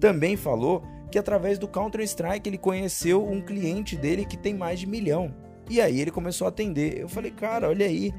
também 0.00 0.36
falou 0.36 0.82
que 1.14 1.18
através 1.20 1.60
do 1.60 1.68
Counter-Strike 1.68 2.48
ele 2.48 2.58
conheceu 2.58 3.24
um 3.24 3.40
cliente 3.40 3.94
dele 3.94 4.24
que 4.24 4.36
tem 4.36 4.52
mais 4.52 4.80
de 4.80 4.86
milhão. 4.88 5.32
E 5.70 5.80
aí 5.80 6.00
ele 6.00 6.10
começou 6.10 6.44
a 6.44 6.48
atender. 6.48 6.98
Eu 6.98 7.08
falei, 7.08 7.30
cara, 7.30 7.68
olha 7.68 7.86
aí. 7.86 8.12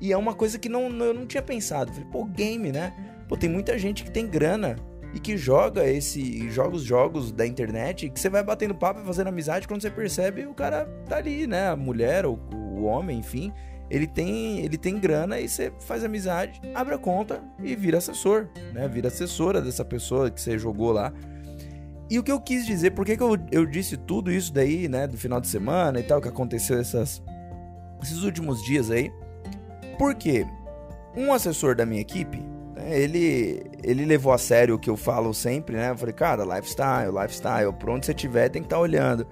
E 0.00 0.10
é 0.10 0.16
uma 0.16 0.34
coisa 0.34 0.58
que 0.58 0.68
não, 0.68 0.88
eu 0.88 1.14
não 1.14 1.26
tinha 1.26 1.44
pensado. 1.44 1.92
Falei, 1.92 2.08
pô, 2.10 2.24
game, 2.24 2.72
né? 2.72 2.92
Pô, 3.28 3.36
tem 3.36 3.48
muita 3.48 3.78
gente 3.78 4.02
que 4.02 4.10
tem 4.10 4.26
grana 4.26 4.74
e 5.14 5.20
que 5.20 5.36
joga 5.36 5.88
esse 5.88 6.50
joga 6.50 6.74
os 6.74 6.82
jogos 6.82 7.30
da 7.30 7.46
internet 7.46 8.10
que 8.10 8.18
você 8.18 8.28
vai 8.28 8.42
batendo 8.42 8.74
papo 8.74 9.00
e 9.00 9.04
fazendo 9.04 9.28
amizade 9.28 9.68
quando 9.68 9.82
você 9.82 9.90
percebe 9.90 10.44
o 10.44 10.52
cara 10.52 10.86
tá 11.08 11.18
ali, 11.18 11.46
né? 11.46 11.68
A 11.68 11.76
mulher 11.76 12.26
ou 12.26 12.36
o 12.52 12.82
homem, 12.82 13.20
enfim, 13.20 13.52
ele 13.88 14.08
tem 14.08 14.58
ele 14.58 14.76
tem 14.76 14.98
grana 14.98 15.38
e 15.38 15.48
você 15.48 15.72
faz 15.86 16.02
amizade, 16.02 16.60
abre 16.74 16.96
a 16.96 16.98
conta 16.98 17.44
e 17.62 17.76
vira 17.76 17.98
assessor, 17.98 18.48
né? 18.74 18.88
Vira 18.88 19.06
assessora 19.06 19.62
dessa 19.62 19.84
pessoa 19.84 20.32
que 20.32 20.40
você 20.40 20.58
jogou 20.58 20.90
lá. 20.90 21.12
E 22.10 22.18
o 22.18 22.24
que 22.24 22.32
eu 22.32 22.40
quis 22.40 22.66
dizer, 22.66 22.90
por 22.90 23.06
que, 23.06 23.16
que 23.16 23.22
eu, 23.22 23.38
eu 23.52 23.64
disse 23.64 23.96
tudo 23.96 24.32
isso 24.32 24.52
daí, 24.52 24.88
né, 24.88 25.06
do 25.06 25.16
final 25.16 25.40
de 25.40 25.46
semana 25.46 26.00
e 26.00 26.02
tal, 26.02 26.20
que 26.20 26.28
aconteceu 26.28 26.80
essas, 26.80 27.22
esses 28.02 28.24
últimos 28.24 28.60
dias 28.64 28.90
aí? 28.90 29.12
Porque 29.96 30.44
um 31.16 31.32
assessor 31.32 31.76
da 31.76 31.86
minha 31.86 32.00
equipe, 32.00 32.38
né, 32.74 33.00
ele, 33.00 33.62
ele 33.84 34.04
levou 34.04 34.32
a 34.32 34.38
sério 34.38 34.74
o 34.74 34.78
que 34.78 34.90
eu 34.90 34.96
falo 34.96 35.32
sempre, 35.32 35.76
né? 35.76 35.90
Eu 35.90 35.96
falei, 35.96 36.12
cara, 36.12 36.42
lifestyle, 36.42 37.12
lifestyle, 37.12 37.72
por 37.78 37.90
onde 37.90 38.06
você 38.06 38.12
estiver 38.12 38.48
tem 38.48 38.60
que 38.60 38.66
estar 38.66 38.76
tá 38.76 38.82
olhando. 38.82 39.24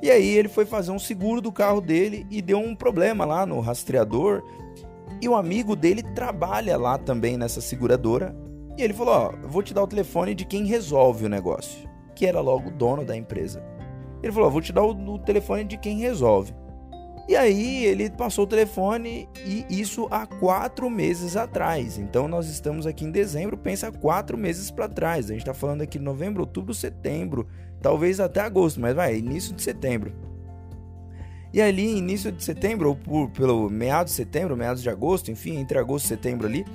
E 0.00 0.10
aí 0.10 0.28
ele 0.28 0.48
foi 0.48 0.64
fazer 0.64 0.92
um 0.92 0.98
seguro 0.98 1.42
do 1.42 1.52
carro 1.52 1.82
dele 1.82 2.26
e 2.30 2.40
deu 2.40 2.58
um 2.58 2.74
problema 2.74 3.26
lá 3.26 3.44
no 3.44 3.60
rastreador. 3.60 4.42
E 5.20 5.28
o 5.28 5.34
amigo 5.34 5.76
dele 5.76 6.02
trabalha 6.02 6.78
lá 6.78 6.96
também 6.96 7.36
nessa 7.36 7.60
seguradora. 7.60 8.34
E 8.78 8.82
ele 8.82 8.94
falou: 8.94 9.14
Ó, 9.14 9.46
vou 9.46 9.62
te 9.62 9.74
dar 9.74 9.82
o 9.82 9.86
telefone 9.86 10.34
de 10.34 10.44
quem 10.44 10.64
resolve 10.64 11.26
o 11.26 11.28
negócio. 11.28 11.93
Que 12.14 12.26
era 12.26 12.40
logo 12.40 12.68
o 12.68 12.72
dono 12.72 13.04
da 13.04 13.16
empresa. 13.16 13.62
Ele 14.22 14.32
falou: 14.32 14.50
vou 14.50 14.60
te 14.60 14.72
dar 14.72 14.82
o, 14.82 14.90
o 14.90 15.18
telefone 15.18 15.64
de 15.64 15.76
quem 15.76 15.98
resolve. 15.98 16.54
E 17.26 17.34
aí 17.34 17.86
ele 17.86 18.10
passou 18.10 18.44
o 18.44 18.46
telefone 18.46 19.26
e 19.46 19.64
isso 19.70 20.06
há 20.10 20.26
quatro 20.26 20.90
meses 20.90 21.36
atrás. 21.36 21.98
Então 21.98 22.28
nós 22.28 22.48
estamos 22.48 22.86
aqui 22.86 23.04
em 23.06 23.10
dezembro, 23.10 23.56
pensa 23.56 23.90
quatro 23.90 24.36
meses 24.36 24.70
para 24.70 24.88
trás. 24.88 25.26
A 25.26 25.28
gente 25.28 25.40
está 25.40 25.54
falando 25.54 25.80
aqui 25.80 25.98
de 25.98 26.04
novembro, 26.04 26.42
outubro, 26.42 26.74
setembro, 26.74 27.48
talvez 27.80 28.20
até 28.20 28.40
agosto, 28.40 28.78
mas 28.78 28.94
vai, 28.94 29.16
início 29.16 29.54
de 29.54 29.62
setembro. 29.62 30.12
E 31.50 31.62
ali, 31.62 31.96
início 31.96 32.32
de 32.32 32.42
setembro, 32.42 32.90
ou 32.90 32.96
por, 32.96 33.30
pelo 33.30 33.70
meados 33.70 34.12
de 34.12 34.16
setembro, 34.16 34.56
meados 34.56 34.82
de 34.82 34.90
agosto, 34.90 35.30
enfim, 35.30 35.56
entre 35.56 35.78
agosto 35.78 36.06
e 36.06 36.08
setembro 36.08 36.46
ali, 36.46 36.66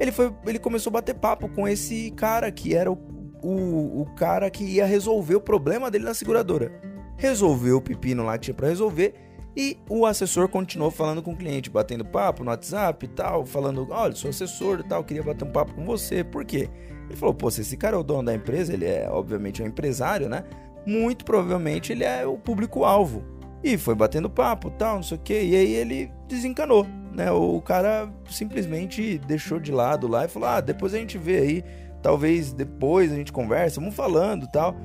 ele, 0.00 0.10
foi, 0.10 0.32
ele 0.46 0.58
começou 0.58 0.90
a 0.90 0.94
bater 0.94 1.14
papo 1.14 1.48
com 1.48 1.68
esse 1.68 2.10
cara 2.12 2.50
que 2.50 2.74
era 2.74 2.90
o, 2.90 2.96
o, 3.44 4.02
o 4.02 4.06
cara 4.16 4.50
que 4.50 4.64
ia 4.64 4.86
resolver 4.86 5.34
o 5.34 5.40
problema 5.40 5.90
dele 5.90 6.04
na 6.04 6.14
seguradora. 6.14 6.72
Resolveu 7.16 7.76
o 7.76 7.82
pepino 7.82 8.24
lá 8.24 8.38
que 8.38 8.46
tinha 8.46 8.54
para 8.54 8.68
resolver 8.68 9.14
e 9.56 9.78
o 9.88 10.04
assessor 10.04 10.48
continuou 10.48 10.90
falando 10.90 11.22
com 11.22 11.32
o 11.32 11.36
cliente, 11.36 11.70
batendo 11.70 12.04
papo 12.04 12.42
no 12.42 12.50
WhatsApp 12.50 13.04
e 13.04 13.08
tal, 13.08 13.46
falando: 13.46 13.86
olha, 13.90 14.14
sou 14.14 14.30
assessor 14.30 14.80
e 14.80 14.82
tal, 14.82 15.04
queria 15.04 15.22
bater 15.22 15.44
um 15.44 15.52
papo 15.52 15.74
com 15.74 15.84
você. 15.84 16.24
Por 16.24 16.44
quê? 16.44 16.68
Ele 17.06 17.16
falou: 17.16 17.34
pô, 17.34 17.50
se 17.50 17.60
esse 17.60 17.76
cara 17.76 17.96
é 17.96 17.98
o 17.98 18.02
dono 18.02 18.24
da 18.24 18.34
empresa, 18.34 18.72
ele 18.72 18.84
é 18.84 19.08
obviamente 19.08 19.62
um 19.62 19.66
empresário, 19.66 20.28
né? 20.28 20.44
Muito 20.84 21.24
provavelmente 21.24 21.92
ele 21.92 22.02
é 22.02 22.26
o 22.26 22.36
público-alvo. 22.36 23.24
E 23.62 23.78
foi 23.78 23.94
batendo 23.94 24.28
papo 24.28 24.70
tal, 24.70 24.96
não 24.96 25.02
sei 25.02 25.16
o 25.16 25.20
quê. 25.20 25.42
E 25.44 25.56
aí 25.56 25.72
ele 25.72 26.10
desencanou, 26.28 26.86
né? 27.12 27.30
O 27.30 27.60
cara 27.60 28.12
simplesmente 28.28 29.18
deixou 29.18 29.60
de 29.60 29.70
lado 29.70 30.08
lá 30.08 30.24
e 30.24 30.28
falou: 30.28 30.48
ah, 30.48 30.60
depois 30.60 30.92
a 30.94 30.98
gente 30.98 31.16
vê 31.16 31.38
aí. 31.38 31.64
Talvez 32.04 32.52
depois 32.52 33.10
a 33.10 33.16
gente 33.16 33.32
conversa, 33.32 33.80
vamos 33.80 33.94
falando 33.94 34.46
tal. 34.46 34.76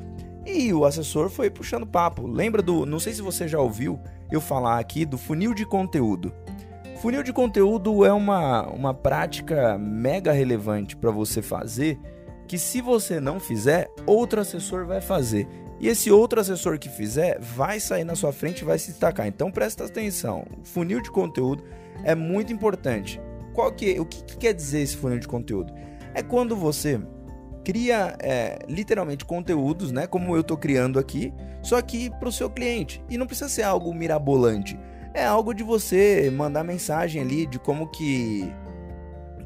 E 0.45 0.73
o 0.73 0.85
assessor 0.85 1.29
foi 1.29 1.49
puxando 1.49 1.85
papo. 1.85 2.25
Lembra 2.25 2.61
do. 2.61 2.85
Não 2.85 2.97
sei 2.97 3.11
se 3.11 3.21
você 3.21 3.45
já 3.45 3.59
ouviu 3.59 3.99
eu 4.31 4.39
falar 4.39 4.79
aqui 4.79 5.05
do 5.05 5.17
funil 5.17 5.53
de 5.53 5.65
conteúdo. 5.65 6.31
Funil 7.01 7.21
de 7.21 7.33
conteúdo 7.33 8.05
é 8.05 8.13
uma, 8.13 8.65
uma 8.67 8.93
prática 8.93 9.77
mega 9.77 10.31
relevante 10.31 10.95
para 10.95 11.11
você 11.11 11.41
fazer 11.41 11.99
que 12.47 12.57
se 12.57 12.79
você 12.79 13.19
não 13.19 13.37
fizer, 13.37 13.89
outro 14.05 14.39
assessor 14.39 14.85
vai 14.85 15.01
fazer. 15.01 15.45
E 15.77 15.89
esse 15.89 16.09
outro 16.09 16.39
assessor 16.39 16.79
que 16.79 16.87
fizer 16.87 17.37
vai 17.37 17.81
sair 17.81 18.05
na 18.05 18.15
sua 18.15 18.31
frente 18.31 18.61
e 18.61 18.65
vai 18.65 18.79
se 18.79 18.91
destacar. 18.91 19.27
Então 19.27 19.51
presta 19.51 19.83
atenção. 19.83 20.47
O 20.61 20.65
funil 20.65 21.01
de 21.01 21.11
conteúdo 21.11 21.65
é 22.01 22.15
muito 22.15 22.53
importante. 22.53 23.19
Qual 23.53 23.73
que, 23.73 23.99
o 23.99 24.05
que, 24.05 24.23
que 24.23 24.37
quer 24.37 24.53
dizer 24.53 24.79
esse 24.79 24.95
funil 24.95 25.19
de 25.19 25.27
conteúdo? 25.27 25.73
É 26.19 26.23
quando 26.23 26.53
você 26.53 26.99
cria 27.63 28.13
é, 28.19 28.59
literalmente 28.67 29.23
conteúdos, 29.23 29.89
né? 29.89 30.05
Como 30.05 30.35
eu 30.35 30.41
estou 30.41 30.57
criando 30.57 30.99
aqui, 30.99 31.33
só 31.63 31.81
que 31.81 32.09
para 32.09 32.27
o 32.27 32.31
seu 32.31 32.49
cliente. 32.49 33.01
E 33.09 33.17
não 33.17 33.25
precisa 33.25 33.47
ser 33.47 33.63
algo 33.63 33.93
mirabolante. 33.93 34.77
É 35.13 35.25
algo 35.25 35.53
de 35.53 35.63
você 35.63 36.29
mandar 36.35 36.65
mensagem 36.65 37.21
ali 37.21 37.45
de 37.45 37.57
como 37.57 37.87
que 37.87 38.53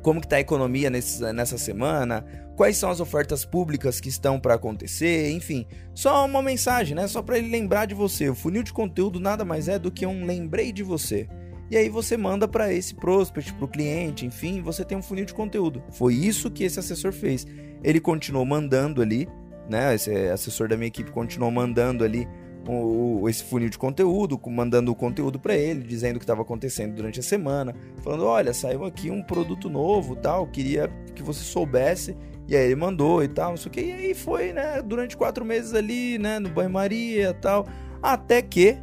como 0.01 0.19
que 0.19 0.27
tá 0.27 0.37
a 0.37 0.39
economia 0.39 0.89
nesse, 0.89 1.21
nessa 1.31 1.59
semana, 1.59 2.25
quais 2.57 2.75
são 2.75 2.89
as 2.89 2.99
ofertas 2.99 3.45
públicas 3.45 4.01
que 4.01 4.09
estão 4.09 4.39
para 4.39 4.55
acontecer, 4.55 5.31
enfim, 5.31 5.65
só 5.93 6.25
uma 6.25 6.41
mensagem, 6.41 6.95
né? 6.95 7.07
Só 7.07 7.21
para 7.21 7.37
ele 7.37 7.49
lembrar 7.49 7.85
de 7.85 7.93
você. 7.93 8.27
O 8.29 8.35
funil 8.35 8.63
de 8.63 8.73
conteúdo 8.73 9.19
nada 9.19 9.45
mais 9.45 9.67
é 9.67 9.77
do 9.77 9.91
que 9.91 10.07
um 10.07 10.25
lembrei 10.25 10.71
de 10.71 10.81
você. 10.81 11.29
E 11.71 11.77
aí 11.77 11.89
você 11.89 12.15
manda 12.17 12.47
para 12.47 12.71
esse 12.71 12.93
prospect, 12.93 13.53
para 13.53 13.65
o 13.65 13.67
cliente, 13.67 14.25
enfim, 14.25 14.61
você 14.61 14.83
tem 14.83 14.97
um 14.97 15.01
funil 15.01 15.25
de 15.25 15.33
conteúdo. 15.33 15.81
Foi 15.91 16.13
isso 16.13 16.51
que 16.51 16.63
esse 16.63 16.79
assessor 16.79 17.11
fez. 17.11 17.47
Ele 17.83 17.99
continuou 17.99 18.45
mandando 18.45 19.01
ali, 19.01 19.27
né? 19.69 19.95
Esse 19.95 20.11
assessor 20.29 20.67
da 20.67 20.75
minha 20.75 20.87
equipe 20.87 21.11
continuou 21.11 21.51
mandando 21.51 22.03
ali 22.03 22.27
o, 22.67 23.27
esse 23.27 23.43
funil 23.43 23.69
de 23.69 23.77
conteúdo, 23.77 24.39
mandando 24.47 24.91
o 24.91 24.95
conteúdo 24.95 25.39
para 25.39 25.55
ele, 25.55 25.83
dizendo 25.83 26.15
o 26.15 26.19
que 26.19 26.23
estava 26.23 26.41
acontecendo 26.41 26.95
durante 26.95 27.19
a 27.19 27.23
semana, 27.23 27.75
falando: 28.01 28.25
olha, 28.25 28.53
saiu 28.53 28.85
aqui 28.85 29.09
um 29.09 29.21
produto 29.21 29.69
novo, 29.69 30.15
tal, 30.15 30.47
queria 30.47 30.89
que 31.15 31.23
você 31.23 31.43
soubesse. 31.43 32.15
E 32.47 32.55
aí 32.55 32.65
ele 32.65 32.75
mandou 32.75 33.23
e 33.23 33.27
tal, 33.27 33.51
não 33.51 33.57
sei 33.57 33.69
o 33.69 33.71
que. 33.71 33.81
E 33.81 33.91
aí 33.91 34.13
foi, 34.13 34.51
né? 34.51 34.81
Durante 34.81 35.15
quatro 35.15 35.45
meses 35.45 35.73
ali, 35.73 36.17
né? 36.17 36.39
No 36.39 36.49
banho-maria 36.49 37.33
tal. 37.33 37.65
Até 38.01 38.41
que 38.41 38.77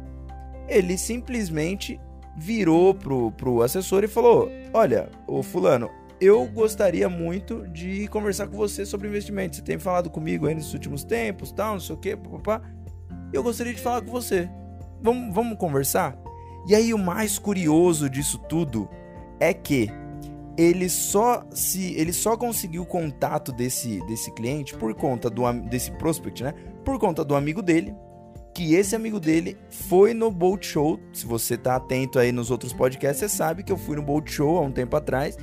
ele 0.67 0.97
simplesmente 0.97 1.99
virou 2.41 2.95
pro, 2.95 3.31
pro 3.31 3.61
assessor 3.61 4.03
e 4.03 4.07
falou: 4.07 4.49
Olha, 4.73 5.09
o 5.27 5.43
fulano, 5.43 5.89
eu 6.19 6.45
gostaria 6.47 7.07
muito 7.07 7.67
de 7.67 8.07
conversar 8.07 8.47
com 8.47 8.57
você 8.57 8.85
sobre 8.85 9.07
investimentos. 9.07 9.59
Você 9.59 9.63
tem 9.63 9.77
falado 9.77 10.09
comigo 10.09 10.47
aí 10.47 10.55
nos 10.55 10.73
últimos 10.73 11.03
tempos, 11.03 11.51
tal, 11.51 11.73
não 11.73 11.79
sei 11.79 11.95
o 11.95 11.99
que, 11.99 12.15
papá. 12.15 12.61
Eu 13.31 13.43
gostaria 13.43 13.73
de 13.73 13.79
falar 13.79 14.01
com 14.01 14.11
você. 14.11 14.49
Vamos, 15.01 15.33
vamos 15.33 15.57
conversar? 15.57 16.17
E 16.67 16.75
aí 16.75 16.93
o 16.93 16.97
mais 16.97 17.37
curioso 17.37 18.09
disso 18.09 18.39
tudo 18.49 18.89
é 19.39 19.53
que 19.53 19.89
ele 20.57 20.89
só 20.89 21.45
se 21.51 21.93
ele 21.95 22.11
só 22.11 22.35
conseguiu 22.35 22.83
o 22.83 22.85
contato 22.85 23.51
desse 23.51 23.99
desse 24.05 24.31
cliente 24.31 24.75
por 24.75 24.93
conta 24.93 25.29
do 25.29 25.51
desse 25.69 25.91
prospect, 25.91 26.43
né? 26.43 26.53
Por 26.83 26.99
conta 26.99 27.23
do 27.23 27.35
amigo 27.35 27.61
dele, 27.61 27.95
que 28.53 28.75
esse 28.75 28.95
amigo 28.95 29.19
dele 29.19 29.57
foi 29.69 30.13
no 30.13 30.29
Bolt 30.29 30.65
Show. 30.65 30.99
Se 31.13 31.25
você 31.25 31.57
tá 31.57 31.75
atento 31.75 32.19
aí 32.19 32.31
nos 32.31 32.51
outros 32.51 32.73
podcasts, 32.73 33.19
você 33.19 33.29
sabe 33.29 33.63
que 33.63 33.71
eu 33.71 33.77
fui 33.77 33.95
no 33.95 34.01
Bolt 34.01 34.29
Show 34.29 34.57
há 34.57 34.61
um 34.61 34.71
tempo 34.71 34.95
atrás 34.95 35.37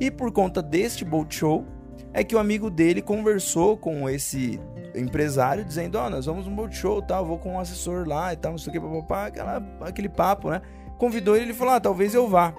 e 0.00 0.10
por 0.10 0.32
conta 0.32 0.60
deste 0.60 1.04
Bolt 1.04 1.32
Show, 1.32 1.64
é 2.12 2.24
que 2.24 2.34
o 2.34 2.38
amigo 2.38 2.70
dele 2.70 3.00
conversou 3.00 3.76
com 3.76 4.08
esse 4.08 4.60
empresário, 4.94 5.64
dizendo: 5.64 5.96
Ó, 5.96 6.06
oh, 6.06 6.10
nós 6.10 6.26
vamos 6.26 6.46
no 6.46 6.54
Bolt 6.54 6.72
Show, 6.72 7.02
vou 7.24 7.38
com 7.38 7.54
um 7.54 7.60
assessor 7.60 8.06
lá 8.06 8.32
e 8.32 8.36
tal, 8.36 8.52
não 8.52 8.58
sei 8.58 8.70
o 8.70 8.72
que, 8.72 8.80
papapá, 8.80 9.26
aquela, 9.26 9.62
aquele 9.80 10.08
papo, 10.08 10.50
né? 10.50 10.60
Convidou 10.98 11.36
ele, 11.36 11.46
ele 11.46 11.54
falou: 11.54 11.74
Ah, 11.74 11.80
talvez 11.80 12.14
eu 12.14 12.28
vá. 12.28 12.54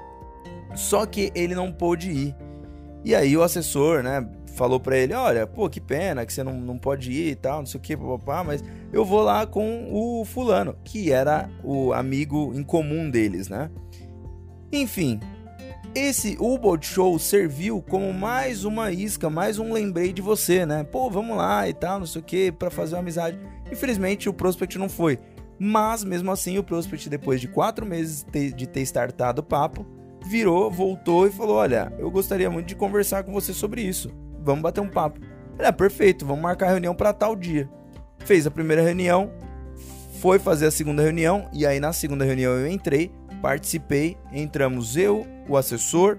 Só 0.75 1.05
que 1.05 1.31
ele 1.33 1.55
não 1.55 1.71
pôde 1.71 2.11
ir. 2.11 2.35
E 3.03 3.13
aí 3.13 3.37
o 3.37 3.43
assessor, 3.43 4.01
né, 4.01 4.27
falou 4.55 4.79
para 4.79 4.97
ele: 4.97 5.13
Olha, 5.13 5.45
pô, 5.45 5.69
que 5.69 5.79
pena 5.79 6.25
que 6.25 6.33
você 6.33 6.43
não, 6.43 6.53
não 6.53 6.77
pode 6.77 7.11
ir 7.11 7.31
e 7.31 7.35
tal, 7.35 7.59
não 7.59 7.65
sei 7.65 7.79
o 7.79 7.81
que, 7.81 7.95
papapá, 7.95 8.43
mas 8.43 8.63
eu 8.91 9.05
vou 9.05 9.21
lá 9.21 9.45
com 9.45 9.89
o 9.91 10.25
fulano, 10.25 10.75
que 10.83 11.11
era 11.11 11.49
o 11.63 11.93
amigo 11.93 12.53
em 12.55 12.63
comum 12.63 13.09
deles, 13.09 13.49
né? 13.49 13.69
Enfim, 14.71 15.19
esse 15.93 16.35
U-Boat 16.39 16.85
Show 16.85 17.17
serviu 17.19 17.81
como 17.81 18.11
mais 18.13 18.65
uma 18.65 18.91
isca, 18.91 19.29
mais 19.29 19.59
um 19.59 19.71
lembrei 19.71 20.11
de 20.11 20.21
você, 20.21 20.65
né? 20.65 20.83
Pô, 20.83 21.09
vamos 21.09 21.37
lá 21.37 21.69
e 21.69 21.73
tal, 21.73 21.99
não 21.99 22.05
sei 22.05 22.21
o 22.21 22.25
que, 22.25 22.51
para 22.51 22.69
fazer 22.69 22.95
uma 22.95 23.01
amizade. 23.01 23.39
Infelizmente 23.71 24.27
o 24.27 24.33
Prospect 24.33 24.77
não 24.77 24.89
foi. 24.89 25.19
Mas 25.57 26.03
mesmo 26.03 26.31
assim, 26.31 26.57
o 26.57 26.63
Prospect, 26.63 27.09
depois 27.09 27.39
de 27.39 27.47
quatro 27.47 27.85
meses 27.85 28.25
de 28.33 28.67
ter 28.67 28.81
startado 28.81 29.39
o 29.39 29.43
papo, 29.43 29.85
virou, 30.25 30.69
voltou 30.69 31.27
e 31.27 31.31
falou: 31.31 31.55
Olha, 31.55 31.93
eu 31.97 32.11
gostaria 32.11 32.49
muito 32.49 32.67
de 32.67 32.75
conversar 32.75 33.23
com 33.23 33.31
você 33.31 33.53
sobre 33.53 33.81
isso. 33.81 34.09
Vamos 34.45 34.61
bater 34.61 34.79
um 34.79 34.87
papo. 34.87 35.19
É 35.57 35.71
perfeito, 35.71 36.25
vamos 36.25 36.43
marcar 36.43 36.67
a 36.67 36.71
reunião 36.71 36.93
para 36.93 37.11
tal 37.11 37.35
dia. 37.35 37.67
Fez 38.19 38.45
a 38.45 38.51
primeira 38.51 38.83
reunião, 38.83 39.31
foi 40.19 40.37
fazer 40.37 40.67
a 40.67 40.71
segunda 40.71 41.01
reunião, 41.01 41.49
e 41.51 41.65
aí 41.65 41.79
na 41.79 41.91
segunda 41.91 42.23
reunião 42.23 42.53
eu 42.53 42.67
entrei, 42.67 43.11
participei, 43.41 44.17
entramos 44.31 44.95
eu, 44.95 45.25
o 45.49 45.57
assessor 45.57 46.17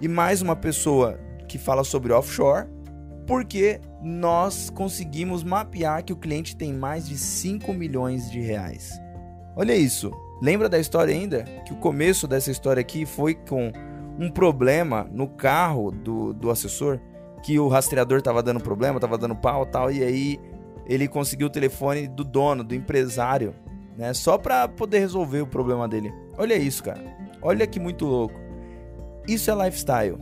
e 0.00 0.06
mais 0.06 0.40
uma 0.40 0.54
pessoa 0.54 1.18
que 1.48 1.58
fala 1.58 1.82
sobre 1.82 2.12
offshore, 2.12 2.68
porque 3.26 3.80
nós 4.02 4.70
conseguimos 4.70 5.42
mapear 5.42 6.04
que 6.04 6.12
o 6.12 6.16
cliente 6.16 6.56
tem 6.56 6.72
mais 6.72 7.08
de 7.08 7.16
5 7.16 7.72
milhões 7.72 8.30
de 8.30 8.40
reais. 8.40 8.92
Olha 9.56 9.74
isso. 9.74 10.12
Lembra 10.42 10.68
da 10.68 10.78
história 10.78 11.14
ainda? 11.14 11.44
Que 11.64 11.72
o 11.72 11.76
começo 11.76 12.28
dessa 12.28 12.50
história 12.50 12.80
aqui 12.80 13.06
foi 13.06 13.34
com 13.34 13.72
um 14.18 14.30
problema 14.30 15.08
no 15.10 15.26
carro 15.26 15.90
do, 15.90 16.32
do 16.32 16.50
assessor, 16.50 17.00
que 17.44 17.58
o 17.58 17.68
rastreador 17.68 18.18
estava 18.18 18.42
dando 18.42 18.58
problema, 18.58 18.96
estava 18.96 19.18
dando 19.18 19.36
pau 19.36 19.66
tal, 19.66 19.92
e 19.92 20.02
aí 20.02 20.40
ele 20.86 21.06
conseguiu 21.06 21.48
o 21.48 21.50
telefone 21.50 22.08
do 22.08 22.24
dono, 22.24 22.64
do 22.64 22.74
empresário, 22.74 23.54
né? 23.98 24.14
Só 24.14 24.38
para 24.38 24.66
poder 24.66 25.00
resolver 25.00 25.42
o 25.42 25.46
problema 25.46 25.86
dele. 25.86 26.10
Olha 26.38 26.54
isso, 26.54 26.82
cara. 26.82 27.04
Olha 27.42 27.66
que 27.66 27.78
muito 27.78 28.06
louco. 28.06 28.34
Isso 29.28 29.50
é 29.50 29.64
lifestyle. 29.66 30.16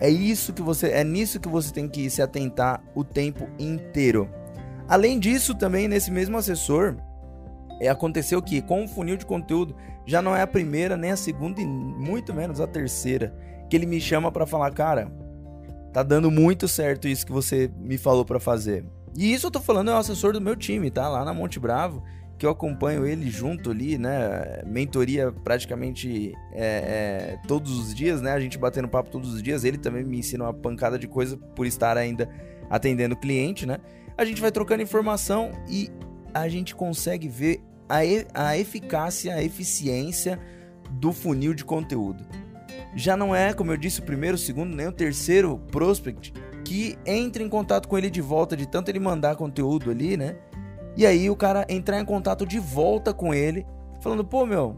É 0.00 0.08
isso 0.08 0.54
que 0.54 0.62
você, 0.62 0.88
é 0.88 1.04
nisso 1.04 1.38
que 1.38 1.48
você 1.48 1.70
tem 1.70 1.86
que 1.86 2.08
se 2.08 2.22
atentar 2.22 2.82
o 2.94 3.04
tempo 3.04 3.46
inteiro. 3.58 4.26
Além 4.88 5.18
disso, 5.18 5.54
também 5.54 5.86
nesse 5.86 6.10
mesmo 6.10 6.38
assessor, 6.38 6.96
é, 7.80 7.88
aconteceu 7.88 8.40
que 8.40 8.62
com 8.62 8.84
o 8.84 8.88
funil 8.88 9.18
de 9.18 9.26
conteúdo 9.26 9.76
já 10.06 10.22
não 10.22 10.34
é 10.34 10.40
a 10.40 10.46
primeira, 10.46 10.96
nem 10.96 11.10
a 11.10 11.16
segunda 11.16 11.60
e 11.60 11.66
muito 11.66 12.32
menos 12.32 12.62
a 12.62 12.66
terceira 12.66 13.34
que 13.68 13.76
ele 13.76 13.86
me 13.86 14.00
chama 14.00 14.32
para 14.32 14.46
falar, 14.46 14.70
cara, 14.72 15.12
tá 15.92 16.02
dando 16.02 16.30
muito 16.30 16.66
certo 16.66 17.06
isso 17.06 17.26
que 17.26 17.32
você 17.32 17.70
me 17.76 17.98
falou 17.98 18.24
para 18.24 18.40
fazer. 18.40 18.84
E 19.16 19.32
isso 19.32 19.46
eu 19.46 19.50
tô 19.50 19.60
falando 19.60 19.90
é 19.90 19.94
o 19.94 19.98
assessor 19.98 20.32
do 20.32 20.40
meu 20.40 20.56
time, 20.56 20.90
tá? 20.90 21.08
Lá 21.08 21.24
na 21.24 21.34
Monte 21.34 21.60
Bravo, 21.60 22.02
que 22.38 22.46
eu 22.46 22.50
acompanho 22.50 23.06
ele 23.06 23.30
junto 23.30 23.70
ali, 23.70 23.98
né? 23.98 24.62
Mentoria 24.66 25.30
praticamente 25.44 26.32
é, 26.52 27.36
é, 27.36 27.38
todos 27.46 27.78
os 27.78 27.94
dias, 27.94 28.22
né? 28.22 28.32
A 28.32 28.40
gente 28.40 28.56
batendo 28.56 28.88
papo 28.88 29.10
todos 29.10 29.34
os 29.34 29.42
dias. 29.42 29.64
Ele 29.64 29.76
também 29.76 30.02
me 30.02 30.18
ensina 30.18 30.44
uma 30.44 30.54
pancada 30.54 30.98
de 30.98 31.06
coisa 31.06 31.36
por 31.36 31.66
estar 31.66 31.98
ainda 31.98 32.28
atendendo 32.70 33.14
cliente, 33.14 33.66
né? 33.66 33.78
A 34.16 34.24
gente 34.24 34.40
vai 34.40 34.50
trocando 34.50 34.82
informação 34.82 35.52
e 35.68 35.90
a 36.32 36.48
gente 36.48 36.74
consegue 36.74 37.28
ver 37.28 37.62
a, 37.88 38.04
e, 38.04 38.26
a 38.32 38.56
eficácia, 38.56 39.34
a 39.34 39.42
eficiência 39.42 40.38
do 40.90 41.12
funil 41.12 41.52
de 41.52 41.64
conteúdo. 41.64 42.24
Já 42.94 43.16
não 43.16 43.34
é, 43.34 43.52
como 43.52 43.72
eu 43.72 43.76
disse, 43.76 44.00
o 44.00 44.04
primeiro, 44.04 44.36
o 44.36 44.38
segundo, 44.38 44.74
nem 44.74 44.86
o 44.86 44.92
terceiro 44.92 45.58
prospect 45.70 46.32
que 46.64 46.96
entra 47.04 47.42
em 47.42 47.48
contato 47.48 47.88
com 47.88 47.98
ele 47.98 48.10
de 48.10 48.20
volta, 48.20 48.56
de 48.56 48.66
tanto 48.66 48.88
ele 48.88 49.00
mandar 49.00 49.36
conteúdo 49.36 49.90
ali, 49.90 50.16
né? 50.16 50.36
E 50.96 51.06
aí 51.06 51.28
o 51.30 51.36
cara 51.36 51.66
entrar 51.68 51.98
em 52.00 52.04
contato 52.04 52.46
de 52.46 52.58
volta 52.58 53.12
com 53.12 53.32
ele, 53.34 53.66
falando: 54.00 54.24
pô, 54.24 54.44
meu, 54.44 54.76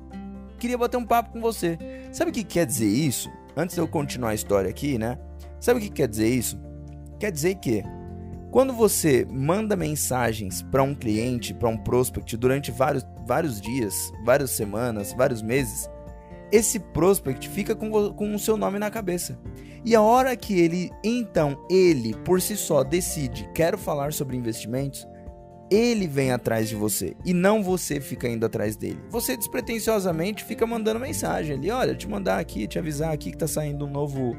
queria 0.59 0.78
bater 0.78 0.97
um 0.97 1.04
papo 1.04 1.30
com 1.33 1.40
você. 1.40 1.78
Sabe 2.12 2.30
o 2.30 2.35
que 2.35 2.44
quer 2.44 2.66
dizer 2.66 2.88
isso? 2.88 3.30
Antes 3.56 3.75
de 3.75 3.80
eu 3.80 3.88
continuar 3.88 4.30
a 4.30 4.35
história 4.35 4.71
aqui, 4.71 4.99
né? 4.99 5.18
Sabe 5.61 5.78
o 5.78 5.83
que 5.83 5.90
quer 5.90 6.09
dizer 6.09 6.28
isso? 6.28 6.61
Quer 7.18 7.30
dizer 7.30 7.56
que 7.56 7.83
quando 8.50 8.73
você 8.73 9.26
manda 9.28 9.75
mensagens 9.75 10.62
para 10.62 10.83
um 10.83 10.94
cliente, 10.94 11.52
para 11.52 11.68
um 11.68 11.76
prospect 11.76 12.37
durante 12.37 12.71
vários, 12.71 13.04
vários 13.26 13.61
dias, 13.61 14.12
várias 14.25 14.50
semanas, 14.50 15.12
vários 15.12 15.42
meses, 15.42 15.88
esse 16.50 16.78
prospect 16.78 17.48
fica 17.48 17.74
com, 17.74 18.12
com 18.12 18.34
o 18.34 18.38
seu 18.38 18.56
nome 18.56 18.78
na 18.78 18.90
cabeça. 18.90 19.38
E 19.84 19.94
a 19.94 20.00
hora 20.00 20.34
que 20.36 20.58
ele, 20.58 20.90
então, 21.02 21.64
ele 21.70 22.14
por 22.24 22.40
si 22.40 22.56
só 22.56 22.82
decide, 22.82 23.48
quero 23.54 23.76
falar 23.76 24.12
sobre 24.12 24.36
investimentos, 24.36 25.06
ele 25.70 26.06
vem 26.06 26.30
atrás 26.30 26.68
de 26.68 26.74
você 26.74 27.16
e 27.24 27.32
não 27.32 27.62
você 27.62 28.00
fica 28.00 28.28
indo 28.28 28.46
atrás 28.46 28.76
dele. 28.76 29.00
Você 29.10 29.36
despretensiosamente 29.36 30.44
fica 30.44 30.66
mandando 30.66 31.00
mensagem 31.00 31.56
ali, 31.56 31.70
olha, 31.70 31.94
te 31.94 32.08
mandar 32.08 32.38
aqui, 32.38 32.66
te 32.66 32.78
avisar 32.78 33.12
aqui 33.12 33.30
que 33.30 33.36
tá 33.36 33.46
saindo 33.46 33.86
um 33.86 33.90
novo 33.90 34.36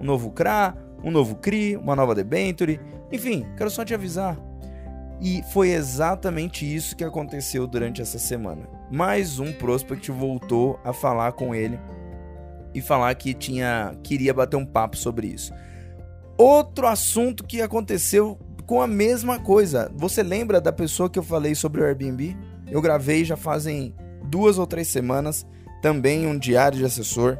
um 0.00 0.04
novo 0.04 0.30
CRA, 0.30 0.76
um 1.04 1.10
novo 1.10 1.36
CRI, 1.36 1.76
uma 1.76 1.94
nova 1.94 2.14
debenture, 2.14 2.80
enfim, 3.12 3.46
quero 3.56 3.70
só 3.70 3.84
te 3.84 3.94
avisar. 3.94 4.36
E 5.20 5.42
foi 5.52 5.70
exatamente 5.70 6.66
isso 6.66 6.96
que 6.96 7.04
aconteceu 7.04 7.66
durante 7.66 8.02
essa 8.02 8.18
semana. 8.18 8.68
Mais 8.92 9.38
um 9.38 9.52
prospect 9.52 10.10
voltou 10.10 10.78
a 10.84 10.92
falar 10.92 11.32
com 11.32 11.54
ele 11.54 11.80
e 12.74 12.80
falar 12.80 13.14
que 13.14 13.32
tinha 13.32 13.96
queria 14.02 14.34
bater 14.34 14.56
um 14.56 14.66
papo 14.66 14.96
sobre 14.96 15.26
isso. 15.28 15.52
Outro 16.36 16.86
assunto 16.86 17.44
que 17.44 17.62
aconteceu 17.62 18.38
com 18.66 18.82
a 18.82 18.86
mesma 18.86 19.38
coisa. 19.38 19.90
Você 19.96 20.22
lembra 20.22 20.60
da 20.60 20.72
pessoa 20.72 21.08
que 21.08 21.18
eu 21.18 21.22
falei 21.22 21.54
sobre 21.54 21.80
o 21.80 21.84
Airbnb? 21.84 22.36
Eu 22.70 22.80
gravei 22.80 23.24
já 23.24 23.36
fazem 23.36 23.94
duas 24.24 24.58
ou 24.58 24.66
três 24.66 24.88
semanas 24.88 25.46
também 25.80 26.26
um 26.26 26.38
diário 26.38 26.78
de 26.78 26.84
assessor 26.84 27.38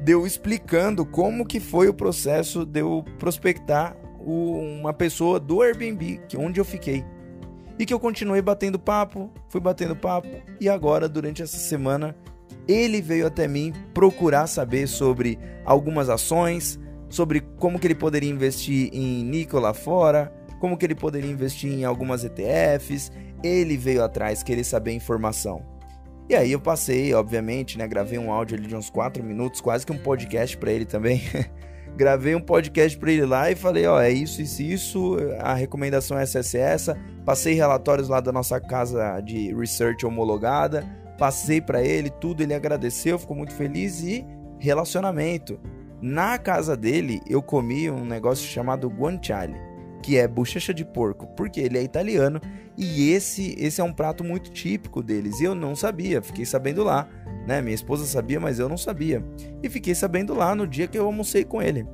deu 0.00 0.26
explicando 0.26 1.04
como 1.04 1.44
que 1.44 1.60
foi 1.60 1.88
o 1.88 1.94
processo 1.94 2.64
de 2.64 2.80
eu 2.80 3.04
prospectar 3.18 3.96
uma 4.20 4.92
pessoa 4.92 5.38
do 5.38 5.62
Airbnb, 5.62 6.20
que 6.28 6.36
onde 6.36 6.60
eu 6.60 6.64
fiquei. 6.64 7.04
E 7.80 7.86
que 7.86 7.94
eu 7.94 7.98
continuei 7.98 8.42
batendo 8.42 8.78
papo, 8.78 9.32
fui 9.48 9.58
batendo 9.58 9.96
papo 9.96 10.28
e 10.60 10.68
agora 10.68 11.08
durante 11.08 11.40
essa 11.40 11.56
semana 11.56 12.14
ele 12.68 13.00
veio 13.00 13.26
até 13.26 13.48
mim 13.48 13.72
procurar 13.94 14.46
saber 14.48 14.86
sobre 14.86 15.38
algumas 15.64 16.10
ações, 16.10 16.78
sobre 17.08 17.40
como 17.40 17.78
que 17.78 17.86
ele 17.86 17.94
poderia 17.94 18.28
investir 18.28 18.90
em 18.92 19.24
Nico 19.24 19.58
lá 19.58 19.72
fora, 19.72 20.30
como 20.60 20.76
que 20.76 20.84
ele 20.84 20.94
poderia 20.94 21.30
investir 21.30 21.72
em 21.72 21.86
algumas 21.86 22.22
ETFs. 22.22 23.10
Ele 23.42 23.78
veio 23.78 24.04
atrás 24.04 24.42
querer 24.42 24.64
saber 24.64 24.92
informação. 24.92 25.64
E 26.28 26.34
aí 26.34 26.52
eu 26.52 26.60
passei, 26.60 27.14
obviamente, 27.14 27.78
né, 27.78 27.88
gravei 27.88 28.18
um 28.18 28.30
áudio 28.30 28.58
ali 28.58 28.66
de 28.66 28.76
uns 28.76 28.90
4 28.90 29.24
minutos, 29.24 29.62
quase 29.62 29.86
que 29.86 29.92
um 29.92 29.96
podcast 29.96 30.54
para 30.58 30.70
ele 30.70 30.84
também. 30.84 31.22
gravei 31.96 32.34
um 32.34 32.40
podcast 32.40 32.98
para 32.98 33.12
ele 33.12 33.26
lá 33.26 33.50
e 33.50 33.56
falei, 33.56 33.86
ó, 33.86 34.00
é 34.00 34.10
isso, 34.10 34.40
isso, 34.40 34.62
isso, 34.62 35.16
a 35.38 35.54
recomendação 35.54 36.18
é 36.18 36.22
essa, 36.22 36.38
essa, 36.38 36.58
essa. 36.58 36.98
Passei 37.24 37.54
relatórios 37.54 38.08
lá 38.08 38.20
da 38.20 38.32
nossa 38.32 38.60
casa 38.60 39.20
de 39.20 39.54
research 39.54 40.04
homologada, 40.06 40.84
passei 41.18 41.60
para 41.60 41.82
ele 41.82 42.10
tudo, 42.10 42.42
ele 42.42 42.54
agradeceu, 42.54 43.18
ficou 43.18 43.36
muito 43.36 43.54
feliz 43.54 44.02
e 44.02 44.24
relacionamento. 44.58 45.60
Na 46.00 46.38
casa 46.38 46.76
dele, 46.76 47.20
eu 47.28 47.42
comi 47.42 47.90
um 47.90 48.04
negócio 48.04 48.46
chamado 48.48 48.88
guanciale 48.88 49.70
que 50.02 50.16
é 50.16 50.26
bochecha 50.26 50.72
de 50.72 50.84
porco, 50.84 51.26
porque 51.36 51.60
ele 51.60 51.78
é 51.78 51.82
italiano 51.82 52.40
e 52.76 53.10
esse 53.10 53.54
esse 53.58 53.80
é 53.80 53.84
um 53.84 53.92
prato 53.92 54.24
muito 54.24 54.50
típico 54.50 55.02
deles. 55.02 55.40
E 55.40 55.44
eu 55.44 55.54
não 55.54 55.76
sabia, 55.76 56.22
fiquei 56.22 56.44
sabendo 56.44 56.82
lá, 56.82 57.08
né? 57.46 57.60
Minha 57.60 57.74
esposa 57.74 58.04
sabia, 58.06 58.38
mas 58.38 58.58
eu 58.58 58.68
não 58.68 58.76
sabia. 58.76 59.24
E 59.62 59.68
fiquei 59.68 59.94
sabendo 59.94 60.34
lá 60.34 60.54
no 60.54 60.66
dia 60.66 60.86
que 60.86 60.98
eu 60.98 61.06
almocei 61.06 61.44
com 61.44 61.60
ele. 61.60 61.86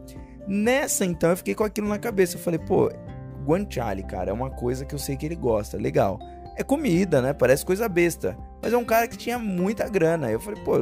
Nessa 0.47 1.05
então 1.05 1.31
eu 1.31 1.37
fiquei 1.37 1.55
com 1.55 1.65
aquilo 1.65 1.89
na 1.89 1.99
cabeça, 1.99 2.37
eu 2.37 2.41
falei, 2.41 2.59
pô, 2.61 2.91
guanciale, 3.45 4.03
cara, 4.05 4.31
é 4.31 4.33
uma 4.33 4.51
coisa 4.51 4.85
que 4.85 4.95
eu 4.95 4.99
sei 4.99 5.17
que 5.17 5.27
ele 5.27 5.37
gosta, 5.37 5.77
legal. 5.77 6.19
É 6.57 6.63
comida, 6.63 7.21
né? 7.21 7.33
Parece 7.33 7.65
coisa 7.65 7.89
besta, 7.89 8.37
mas 8.63 8.73
é 8.73 8.77
um 8.77 8.85
cara 8.85 9.09
que 9.09 9.17
tinha 9.17 9.39
muita 9.39 9.89
grana. 9.89 10.31
Eu 10.31 10.41
falei, 10.41 10.63
pô, 10.63 10.79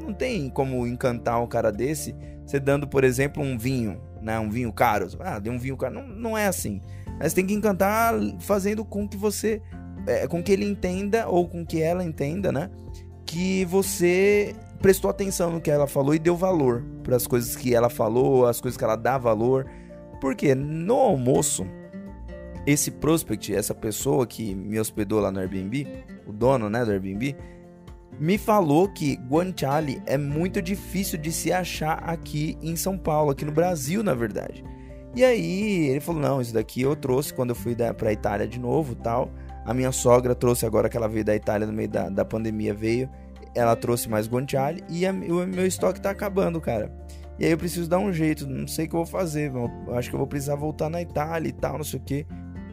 não 0.00 0.12
tem 0.12 0.50
como 0.50 0.86
encantar 0.86 1.42
um 1.42 1.46
cara 1.46 1.70
desse, 1.70 2.14
você 2.44 2.58
dando, 2.58 2.88
por 2.88 3.04
exemplo, 3.04 3.42
um 3.42 3.58
vinho, 3.58 4.00
né? 4.22 4.38
Um 4.38 4.48
vinho 4.48 4.72
caro. 4.72 5.06
Ah, 5.20 5.38
deu 5.38 5.52
um 5.52 5.58
vinho 5.58 5.76
caro. 5.76 5.94
Não, 5.94 6.06
não 6.06 6.38
é 6.38 6.46
assim. 6.46 6.80
Mas 7.18 7.34
tem 7.34 7.44
que 7.44 7.52
encantar 7.52 8.14
fazendo 8.40 8.84
com 8.84 9.06
que 9.06 9.16
você. 9.16 9.60
É, 10.06 10.26
com 10.26 10.42
que 10.42 10.52
ele 10.52 10.64
entenda, 10.64 11.28
ou 11.28 11.46
com 11.46 11.66
que 11.66 11.82
ela 11.82 12.02
entenda, 12.02 12.50
né? 12.50 12.70
Que 13.28 13.62
você 13.66 14.56
prestou 14.80 15.10
atenção 15.10 15.50
no 15.50 15.60
que 15.60 15.70
ela 15.70 15.86
falou 15.86 16.14
e 16.14 16.18
deu 16.18 16.34
valor 16.34 16.82
para 17.02 17.14
as 17.14 17.26
coisas 17.26 17.54
que 17.54 17.74
ela 17.74 17.90
falou, 17.90 18.46
as 18.46 18.58
coisas 18.58 18.78
que 18.78 18.84
ela 18.84 18.96
dá 18.96 19.18
valor. 19.18 19.66
Porque 20.18 20.54
no 20.54 20.94
almoço, 20.94 21.66
esse 22.66 22.90
prospect, 22.90 23.54
essa 23.54 23.74
pessoa 23.74 24.26
que 24.26 24.54
me 24.54 24.80
hospedou 24.80 25.20
lá 25.20 25.30
no 25.30 25.40
Airbnb, 25.40 25.86
o 26.26 26.32
dono 26.32 26.70
né, 26.70 26.82
do 26.86 26.90
Airbnb, 26.90 27.36
me 28.18 28.38
falou 28.38 28.88
que 28.88 29.16
guanciale 29.28 30.02
é 30.06 30.16
muito 30.16 30.62
difícil 30.62 31.18
de 31.18 31.30
se 31.30 31.52
achar 31.52 31.98
aqui 32.08 32.56
em 32.62 32.76
São 32.76 32.96
Paulo, 32.96 33.30
aqui 33.30 33.44
no 33.44 33.52
Brasil, 33.52 34.02
na 34.02 34.14
verdade. 34.14 34.64
E 35.14 35.22
aí 35.22 35.88
ele 35.88 36.00
falou: 36.00 36.20
"Não, 36.20 36.40
isso 36.40 36.54
daqui 36.54 36.80
eu 36.80 36.96
trouxe 36.96 37.34
quando 37.34 37.50
eu 37.50 37.56
fui 37.56 37.76
para 37.76 38.08
a 38.08 38.12
Itália 38.12 38.48
de 38.48 38.58
novo, 38.58 38.94
tal. 38.94 39.30
A 39.68 39.74
minha 39.74 39.92
sogra 39.92 40.34
trouxe 40.34 40.64
agora 40.64 40.88
que 40.88 40.96
ela 40.96 41.06
veio 41.06 41.26
da 41.26 41.36
Itália 41.36 41.66
no 41.66 41.74
meio 41.74 41.90
da, 41.90 42.08
da 42.08 42.24
pandemia 42.24 42.72
veio, 42.72 43.06
ela 43.54 43.76
trouxe 43.76 44.08
mais 44.08 44.26
guanciale 44.26 44.82
e 44.88 45.06
a, 45.06 45.12
o 45.12 45.46
meu 45.46 45.66
estoque 45.66 46.00
tá 46.00 46.08
acabando, 46.08 46.58
cara. 46.58 46.90
E 47.38 47.44
aí 47.44 47.50
eu 47.50 47.58
preciso 47.58 47.86
dar 47.86 47.98
um 47.98 48.10
jeito, 48.10 48.46
não 48.46 48.66
sei 48.66 48.86
o 48.86 48.88
que 48.88 48.94
eu 48.94 49.04
vou 49.04 49.06
fazer, 49.06 49.52
acho 49.94 50.08
que 50.08 50.14
eu 50.14 50.18
vou 50.18 50.26
precisar 50.26 50.54
voltar 50.54 50.88
na 50.88 51.02
Itália 51.02 51.50
e 51.50 51.52
tal, 51.52 51.76
não 51.76 51.84
sei 51.84 52.00
o 52.00 52.02
que. 52.02 52.26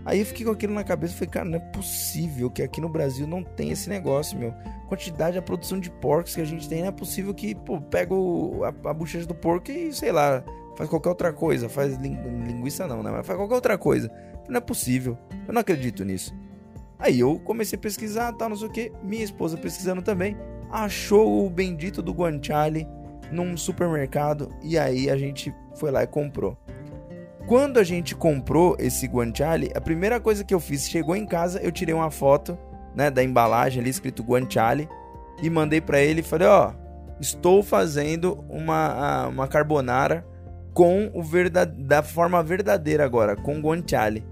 Aí 0.06 0.22
eu 0.22 0.26
fiquei 0.26 0.46
com 0.46 0.54
aquilo 0.54 0.74
na 0.74 0.86
cabeça 0.86 1.14
e 1.14 1.18
falei, 1.18 1.30
cara, 1.32 1.46
não 1.50 1.58
é 1.58 1.60
possível 1.60 2.50
que 2.50 2.64
aqui 2.64 2.80
no 2.80 2.88
Brasil 2.88 3.28
não 3.28 3.44
tem 3.44 3.72
esse 3.72 3.90
negócio, 3.90 4.40
meu. 4.40 4.54
Quantidade, 4.88 5.38
a 5.38 5.42
produção 5.42 5.78
de 5.78 5.92
porcos 5.92 6.34
que 6.34 6.40
a 6.40 6.46
gente 6.46 6.70
tem, 6.70 6.80
não 6.80 6.88
é 6.88 6.92
possível 6.94 7.34
que, 7.34 7.56
pô, 7.56 7.82
pega 7.82 8.16
a, 8.16 8.90
a 8.90 8.94
bochecha 8.94 9.26
do 9.26 9.36
porco 9.36 9.70
e, 9.70 9.92
sei 9.92 10.14
lá, 10.14 10.42
faz 10.78 10.90
qualquer 10.90 11.10
outra 11.10 11.34
coisa. 11.34 11.68
Faz 11.68 11.98
linguiça 11.98 12.88
não, 12.88 13.04
né? 13.04 13.12
Mas 13.12 13.28
faz 13.28 13.38
qualquer 13.38 13.56
outra 13.56 13.78
coisa. 13.78 14.10
Não 14.48 14.60
é 14.60 14.62
possível. 14.62 15.18
Eu 15.46 15.54
não 15.54 15.60
acredito 15.60 16.06
nisso. 16.06 16.34
Aí 16.98 17.20
eu 17.20 17.40
comecei 17.40 17.78
a 17.78 17.82
pesquisar, 17.82 18.34
tal, 18.34 18.50
não 18.50 18.56
sei 18.56 18.68
o 18.68 18.72
que. 18.72 18.92
Minha 19.04 19.24
esposa 19.24 19.58
pesquisando 19.58 20.02
também. 20.02 20.38
Achou 20.72 21.46
o 21.46 21.50
bendito 21.50 22.02
do 22.02 22.14
guanciale 22.14 22.88
num 23.32 23.56
supermercado. 23.58 24.50
E 24.64 24.78
aí 24.78 25.10
a 25.10 25.18
gente 25.18 25.54
foi 25.76 25.92
lá 25.92 26.04
e 26.04 26.08
comprou. 26.08 26.58
Quando 27.48 27.78
a 27.78 27.84
gente 27.84 28.16
comprou 28.16 28.76
esse 28.80 29.06
guanciale, 29.08 29.72
a 29.76 29.82
primeira 29.82 30.20
coisa 30.20 30.44
que 30.44 30.54
eu 30.54 30.60
fiz, 30.60 30.90
chegou 30.90 31.16
em 31.16 31.28
casa, 31.28 31.60
eu 31.60 31.72
tirei 31.72 31.94
uma 31.94 32.10
foto, 32.10 32.58
né, 32.96 33.12
da 33.12 33.24
embalagem 33.24 33.82
ali 33.82 33.90
escrito 33.90 34.24
guanciale 34.24 34.90
e 35.44 35.50
mandei 35.50 35.80
para 35.80 36.00
ele 36.00 36.22
e 36.22 36.24
falei, 36.24 36.48
ó, 36.48 36.72
oh, 36.72 37.20
estou 37.20 37.62
fazendo 37.62 38.44
uma, 38.50 39.28
uma 39.28 39.48
carbonara 39.48 40.26
com 40.74 41.12
o 41.14 41.22
verdade, 41.22 41.84
da 41.84 42.02
forma 42.02 42.42
verdadeira 42.42 43.06
agora, 43.06 43.36
com 43.36 43.60
guanciale. 43.60 44.26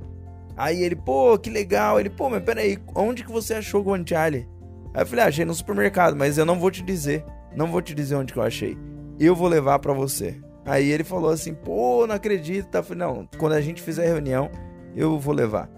Aí 0.56 0.84
ele, 0.84 0.96
pô, 0.96 1.38
que 1.38 1.50
legal. 1.50 2.00
Ele, 2.00 2.10
pô, 2.10 2.30
mas 2.30 2.44
peraí, 2.44 2.78
onde 2.96 3.24
que 3.24 3.32
você 3.32 3.56
achou 3.56 3.82
o 3.82 3.84
guanciale? 3.84 4.48
Aí 4.94 5.02
eu 5.02 5.06
falei, 5.06 5.26
ah, 5.26 5.28
achei 5.28 5.46
no 5.46 5.54
supermercado, 5.54 6.16
mas 6.16 6.38
eu 6.38 6.46
não 6.46 6.60
vou 6.60 6.70
te 6.70 6.84
dizer. 6.84 7.26
Não 7.56 7.68
vou 7.68 7.82
te 7.82 7.94
dizer 7.94 8.16
onde 8.16 8.34
que 8.34 8.40
eu 8.40 8.44
achei. 8.44 8.78
Eu 9.20 9.36
vou 9.36 9.48
levar 9.48 9.80
para 9.80 9.94
você. 9.94 10.40
Aí 10.66 10.90
ele 10.92 11.04
falou 11.04 11.30
assim, 11.32 11.54
pô, 11.54 12.06
não 12.08 12.16
acredito. 12.16 12.68
Tá? 12.68 12.80
Eu 12.80 12.84
falei, 12.84 13.06
não, 13.06 13.28
quando 13.38 13.54
a 13.54 13.62
gente 13.62 13.82
fizer 13.82 14.06
a 14.06 14.10
reunião, 14.10 14.50
eu 14.96 15.20
vou 15.20 15.34
levar. 15.34 15.70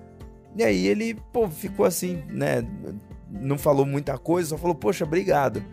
E 0.55 0.63
aí 0.63 0.87
ele, 0.87 1.15
pô, 1.33 1.49
ficou 1.49 1.85
assim, 1.85 2.23
né? 2.29 2.65
Não 3.29 3.57
falou 3.57 3.85
muita 3.85 4.17
coisa, 4.17 4.49
só 4.49 4.57
falou, 4.57 4.75
poxa, 4.75 5.03
obrigado. 5.03 5.63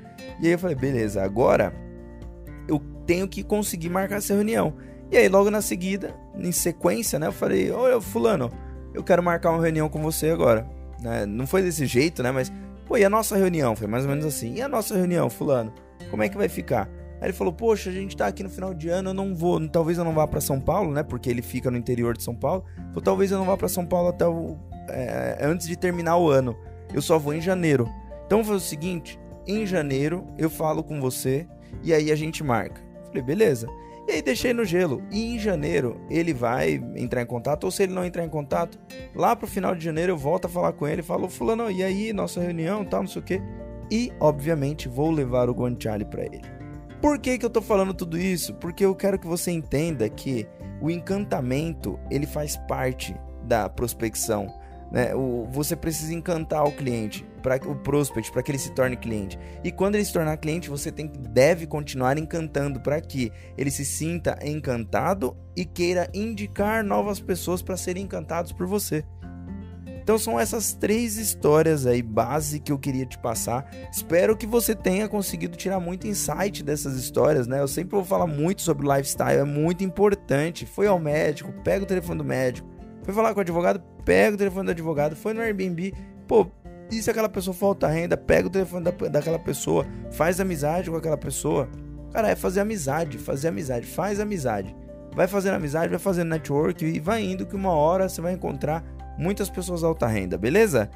E 0.41 0.47
aí 0.47 0.53
eu 0.53 0.59
falei, 0.59 0.75
beleza, 0.75 1.23
agora 1.23 1.73
eu 2.67 2.81
tenho 3.07 3.29
que 3.29 3.43
conseguir 3.43 3.91
marcar 3.91 4.17
essa 4.17 4.35
reunião. 4.35 4.75
E 5.11 5.17
aí 5.17 5.29
logo 5.29 5.51
na 5.51 5.61
seguida, 5.61 6.15
em 6.35 6.51
sequência, 6.51 7.19
né? 7.19 7.27
Eu 7.27 7.33
falei, 7.33 7.71
ô 7.71 8.01
fulano, 8.01 8.51
eu 8.95 9.03
quero 9.03 9.23
marcar 9.23 9.51
uma 9.51 9.63
reunião 9.63 9.89
com 9.89 10.01
você 10.03 10.31
agora. 10.31 10.67
Né? 11.01 11.27
Não 11.27 11.47
foi 11.47 11.63
desse 11.63 11.87
jeito, 11.87 12.23
né? 12.23 12.31
Mas 12.31 12.53
Pô, 12.93 12.99
e 12.99 13.05
a 13.05 13.09
nossa 13.09 13.37
reunião? 13.37 13.75
Foi 13.75 13.87
mais 13.87 14.05
ou 14.05 14.11
menos 14.11 14.25
assim. 14.25 14.55
E 14.55 14.61
a 14.61 14.69
nossa 14.69 14.95
reunião, 14.95 15.31
fulano? 15.31 15.73
Como 16.11 16.23
é 16.23 16.29
que 16.29 16.37
vai 16.37 16.47
ficar? 16.47 16.89
Aí 17.21 17.29
ele 17.29 17.33
falou: 17.33 17.51
Poxa, 17.51 17.89
a 17.89 17.93
gente 17.93 18.15
tá 18.17 18.27
aqui 18.27 18.43
no 18.43 18.51
final 18.51 18.75
de 18.75 18.91
ano, 18.91 19.11
eu 19.11 19.15
não 19.15 19.35
vou, 19.35 19.67
talvez 19.69 19.97
eu 19.97 20.05
não 20.05 20.13
vá 20.13 20.27
para 20.27 20.43
São 20.43 20.61
Paulo, 20.61 20.93
né? 20.93 21.03
Porque 21.03 21.31
ele 21.31 21.41
fica 21.41 21.71
no 21.71 21.79
interior 21.79 22.15
de 22.15 22.23
São 22.23 22.35
Paulo. 22.35 22.65
Falou: 22.89 23.01
Talvez 23.03 23.31
eu 23.31 23.39
não 23.39 23.47
vá 23.47 23.57
para 23.57 23.69
São 23.69 23.87
Paulo 23.87 24.09
até 24.09 24.27
o, 24.27 24.59
é, 24.89 25.39
antes 25.41 25.67
de 25.67 25.75
terminar 25.75 26.19
o 26.19 26.29
ano. 26.29 26.55
Eu 26.93 27.01
só 27.01 27.19
vou 27.19 27.33
em 27.33 27.41
janeiro. 27.41 27.89
Então 28.27 28.45
fazer 28.45 28.57
o 28.57 28.61
seguinte: 28.61 29.19
em 29.47 29.65
janeiro 29.65 30.27
eu 30.37 30.51
falo 30.51 30.83
com 30.83 31.01
você 31.01 31.47
e 31.83 31.95
aí 31.95 32.13
a 32.13 32.15
gente 32.15 32.45
marca. 32.45 32.81
Falei: 33.07 33.23
Beleza. 33.23 33.69
E 34.09 34.13
aí 34.13 34.23
deixei 34.23 34.53
no 34.53 34.65
gelo. 34.65 35.03
E 35.11 35.35
em 35.35 35.39
janeiro 35.39 36.01
ele 36.11 36.35
vai 36.35 36.83
entrar 36.97 37.23
em 37.23 37.27
contato, 37.27 37.65
ou 37.65 37.71
se 37.71 37.85
ele 37.85 37.93
não 37.93 38.05
entrar 38.05 38.25
em 38.25 38.29
contato, 38.29 38.79
lá 39.15 39.35
pro 39.37 39.47
final 39.47 39.75
de 39.75 39.85
janeiro 39.85 40.13
eu 40.13 40.19
volto 40.19 40.47
a 40.47 40.49
falar 40.49 40.73
com 40.73 40.87
ele, 40.87 41.03
falo, 41.03 41.29
fulano, 41.29 41.71
e 41.71 41.83
aí, 41.83 42.13
nossa 42.13 42.41
reunião, 42.41 42.85
tal, 42.85 43.03
não 43.03 43.09
sei 43.09 43.23
o 43.23 43.25
quê. 43.25 43.41
E, 43.91 44.13
obviamente, 44.19 44.89
vou 44.89 45.11
levar 45.11 45.49
o 45.49 45.53
Guanciale 45.53 46.05
para 46.05 46.25
ele. 46.25 46.41
Por 47.01 47.19
que, 47.19 47.37
que 47.37 47.45
eu 47.45 47.51
tô 47.51 47.61
falando 47.61 47.93
tudo 47.93 48.17
isso? 48.17 48.55
Porque 48.55 48.85
eu 48.85 48.95
quero 48.95 49.19
que 49.19 49.27
você 49.27 49.51
entenda 49.51 50.09
que 50.09 50.47
o 50.81 50.91
encantamento 50.91 51.99
ele 52.11 52.27
faz 52.27 52.57
parte 52.69 53.15
da 53.45 53.69
prospecção. 53.69 54.47
Né? 54.93 55.15
O, 55.15 55.49
você 55.51 55.75
precisa 55.75 56.13
encantar 56.13 56.65
o 56.65 56.71
cliente, 56.71 57.27
para 57.43 57.57
o 57.67 57.75
prospect, 57.75 58.31
para 58.31 58.43
que 58.43 58.51
ele 58.51 58.59
se 58.59 58.71
torne 58.73 58.95
cliente. 58.97 59.39
E 59.65 59.73
quando 59.73 59.95
ele 59.95 60.05
se 60.05 60.13
tornar 60.13 60.37
cliente, 60.37 60.69
você 60.69 60.93
tem, 60.93 61.07
deve 61.07 61.67
continuar 61.67 62.19
encantando 62.19 62.79
para 62.79 63.01
que 63.01 63.33
ele 63.57 63.71
se 63.71 63.87
sinta 63.87 64.39
encantado 64.45 65.35
e 65.57 65.65
queira 65.65 66.09
indicar 66.13 66.85
novas 66.85 67.19
pessoas 67.21 67.63
para 67.63 67.77
serem 67.77 68.05
encantados 68.05 68.53
por 68.53 68.67
você. 68.67 69.03
Então 70.03 70.19
são 70.19 70.39
essas 70.39 70.75
três 70.75 71.17
histórias 71.17 71.87
aí 71.87 72.03
base 72.03 72.59
que 72.59 72.73
eu 72.73 72.79
queria 72.79 73.07
te 73.07 73.17
passar. 73.17 73.71
Espero 73.91 74.37
que 74.37 74.47
você 74.47 74.75
tenha 74.75 75.09
conseguido 75.09 75.57
tirar 75.57 75.79
muito 75.79 76.09
insight 76.09 76.63
dessas 76.63 76.97
histórias, 76.97 77.47
né? 77.47 77.61
Eu 77.61 77.69
sempre 77.69 77.93
vou 77.93 78.05
falar 78.05 78.27
muito 78.27 78.63
sobre 78.63 78.87
lifestyle, 78.87 79.39
é 79.39 79.45
muito 79.45 79.85
importante. 79.85 80.67
Foi 80.67 80.89
ao 80.89 80.99
médico, 80.99 81.53
pega 81.63 81.85
o 81.85 81.87
telefone 81.87 82.19
do 82.19 82.25
médico. 82.25 82.69
Foi 83.03 83.13
falar 83.13 83.33
com 83.33 83.41
o 83.41 83.43
advogado, 83.43 83.83
pega 84.05 84.35
o 84.35 84.39
telefone 84.39 84.67
do 84.67 84.71
advogado. 84.71 85.17
Foi 85.17 85.33
no 85.33 85.41
Airbnb, 85.41 85.93
pô, 86.27 86.47
e 86.91 87.03
se 87.03 87.11
aquela 87.11 87.29
pessoa 87.29 87.55
falta 87.55 87.89
renda, 87.89 88.17
pega 88.17 88.49
o 88.49 88.51
telefone 88.51 88.85
da, 88.85 88.91
daquela 89.09 89.39
pessoa, 89.39 89.87
faz 90.13 90.39
amizade 90.39 90.91
com 90.91 90.97
aquela 90.97 91.17
pessoa. 91.17 91.69
Cara, 92.13 92.29
é 92.29 92.37
fazer 92.37 92.61
amizade, 92.61 93.17
fazer 93.17 93.49
amizade, 93.49 93.87
faz 93.87 94.21
amizade. 94.21 94.77
Vai 95.15 95.27
fazendo 95.27 95.55
amizade, 95.55 95.89
vai 95.89 95.99
fazendo 95.99 96.29
network 96.29 96.85
e 96.85 97.01
vai 97.01 97.23
indo 97.23 97.47
que 97.47 97.57
uma 97.57 97.73
hora 97.73 98.09
você 98.09 98.21
vai 98.21 98.35
encontrar 98.35 98.85
muitas 99.19 99.49
pessoas 99.49 99.83
alta 99.83 100.07
renda, 100.07 100.37
beleza? 100.37 100.91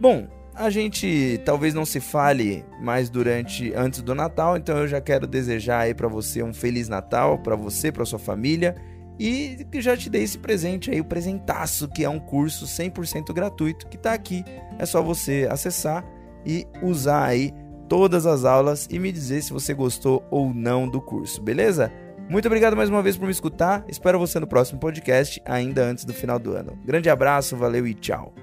Bom, 0.00 0.28
a 0.54 0.70
gente 0.70 1.40
talvez 1.44 1.72
não 1.72 1.86
se 1.86 2.00
fale 2.00 2.64
mais 2.80 3.08
durante 3.08 3.72
antes 3.74 4.02
do 4.02 4.14
Natal, 4.14 4.56
então 4.56 4.76
eu 4.78 4.88
já 4.88 5.00
quero 5.00 5.26
desejar 5.26 5.80
aí 5.80 5.94
para 5.94 6.08
você 6.08 6.42
um 6.42 6.52
feliz 6.52 6.88
Natal 6.88 7.38
para 7.38 7.56
você, 7.56 7.90
para 7.90 8.04
sua 8.04 8.18
família 8.18 8.74
e 9.18 9.66
que 9.70 9.80
já 9.80 9.96
te 9.96 10.08
dei 10.08 10.22
esse 10.22 10.38
presente 10.38 10.90
aí, 10.90 11.00
o 11.00 11.04
presentaço, 11.04 11.88
que 11.88 12.04
é 12.04 12.08
um 12.08 12.20
curso 12.20 12.66
100% 12.66 13.32
gratuito 13.32 13.86
que 13.88 13.98
tá 13.98 14.12
aqui. 14.12 14.44
É 14.78 14.86
só 14.86 15.02
você 15.02 15.48
acessar 15.50 16.04
e 16.46 16.66
usar 16.82 17.24
aí 17.24 17.52
todas 17.88 18.26
as 18.26 18.44
aulas 18.44 18.86
e 18.90 18.98
me 18.98 19.10
dizer 19.10 19.42
se 19.42 19.52
você 19.52 19.74
gostou 19.74 20.24
ou 20.30 20.52
não 20.52 20.88
do 20.88 21.00
curso, 21.00 21.42
beleza? 21.42 21.90
Muito 22.28 22.46
obrigado 22.46 22.76
mais 22.76 22.90
uma 22.90 23.02
vez 23.02 23.16
por 23.16 23.24
me 23.24 23.32
escutar. 23.32 23.84
Espero 23.88 24.18
você 24.18 24.38
no 24.38 24.46
próximo 24.46 24.78
podcast, 24.78 25.40
ainda 25.46 25.82
antes 25.82 26.04
do 26.04 26.12
final 26.12 26.38
do 26.38 26.52
ano. 26.52 26.78
Grande 26.84 27.08
abraço, 27.08 27.56
valeu 27.56 27.86
e 27.86 27.94
tchau. 27.94 28.34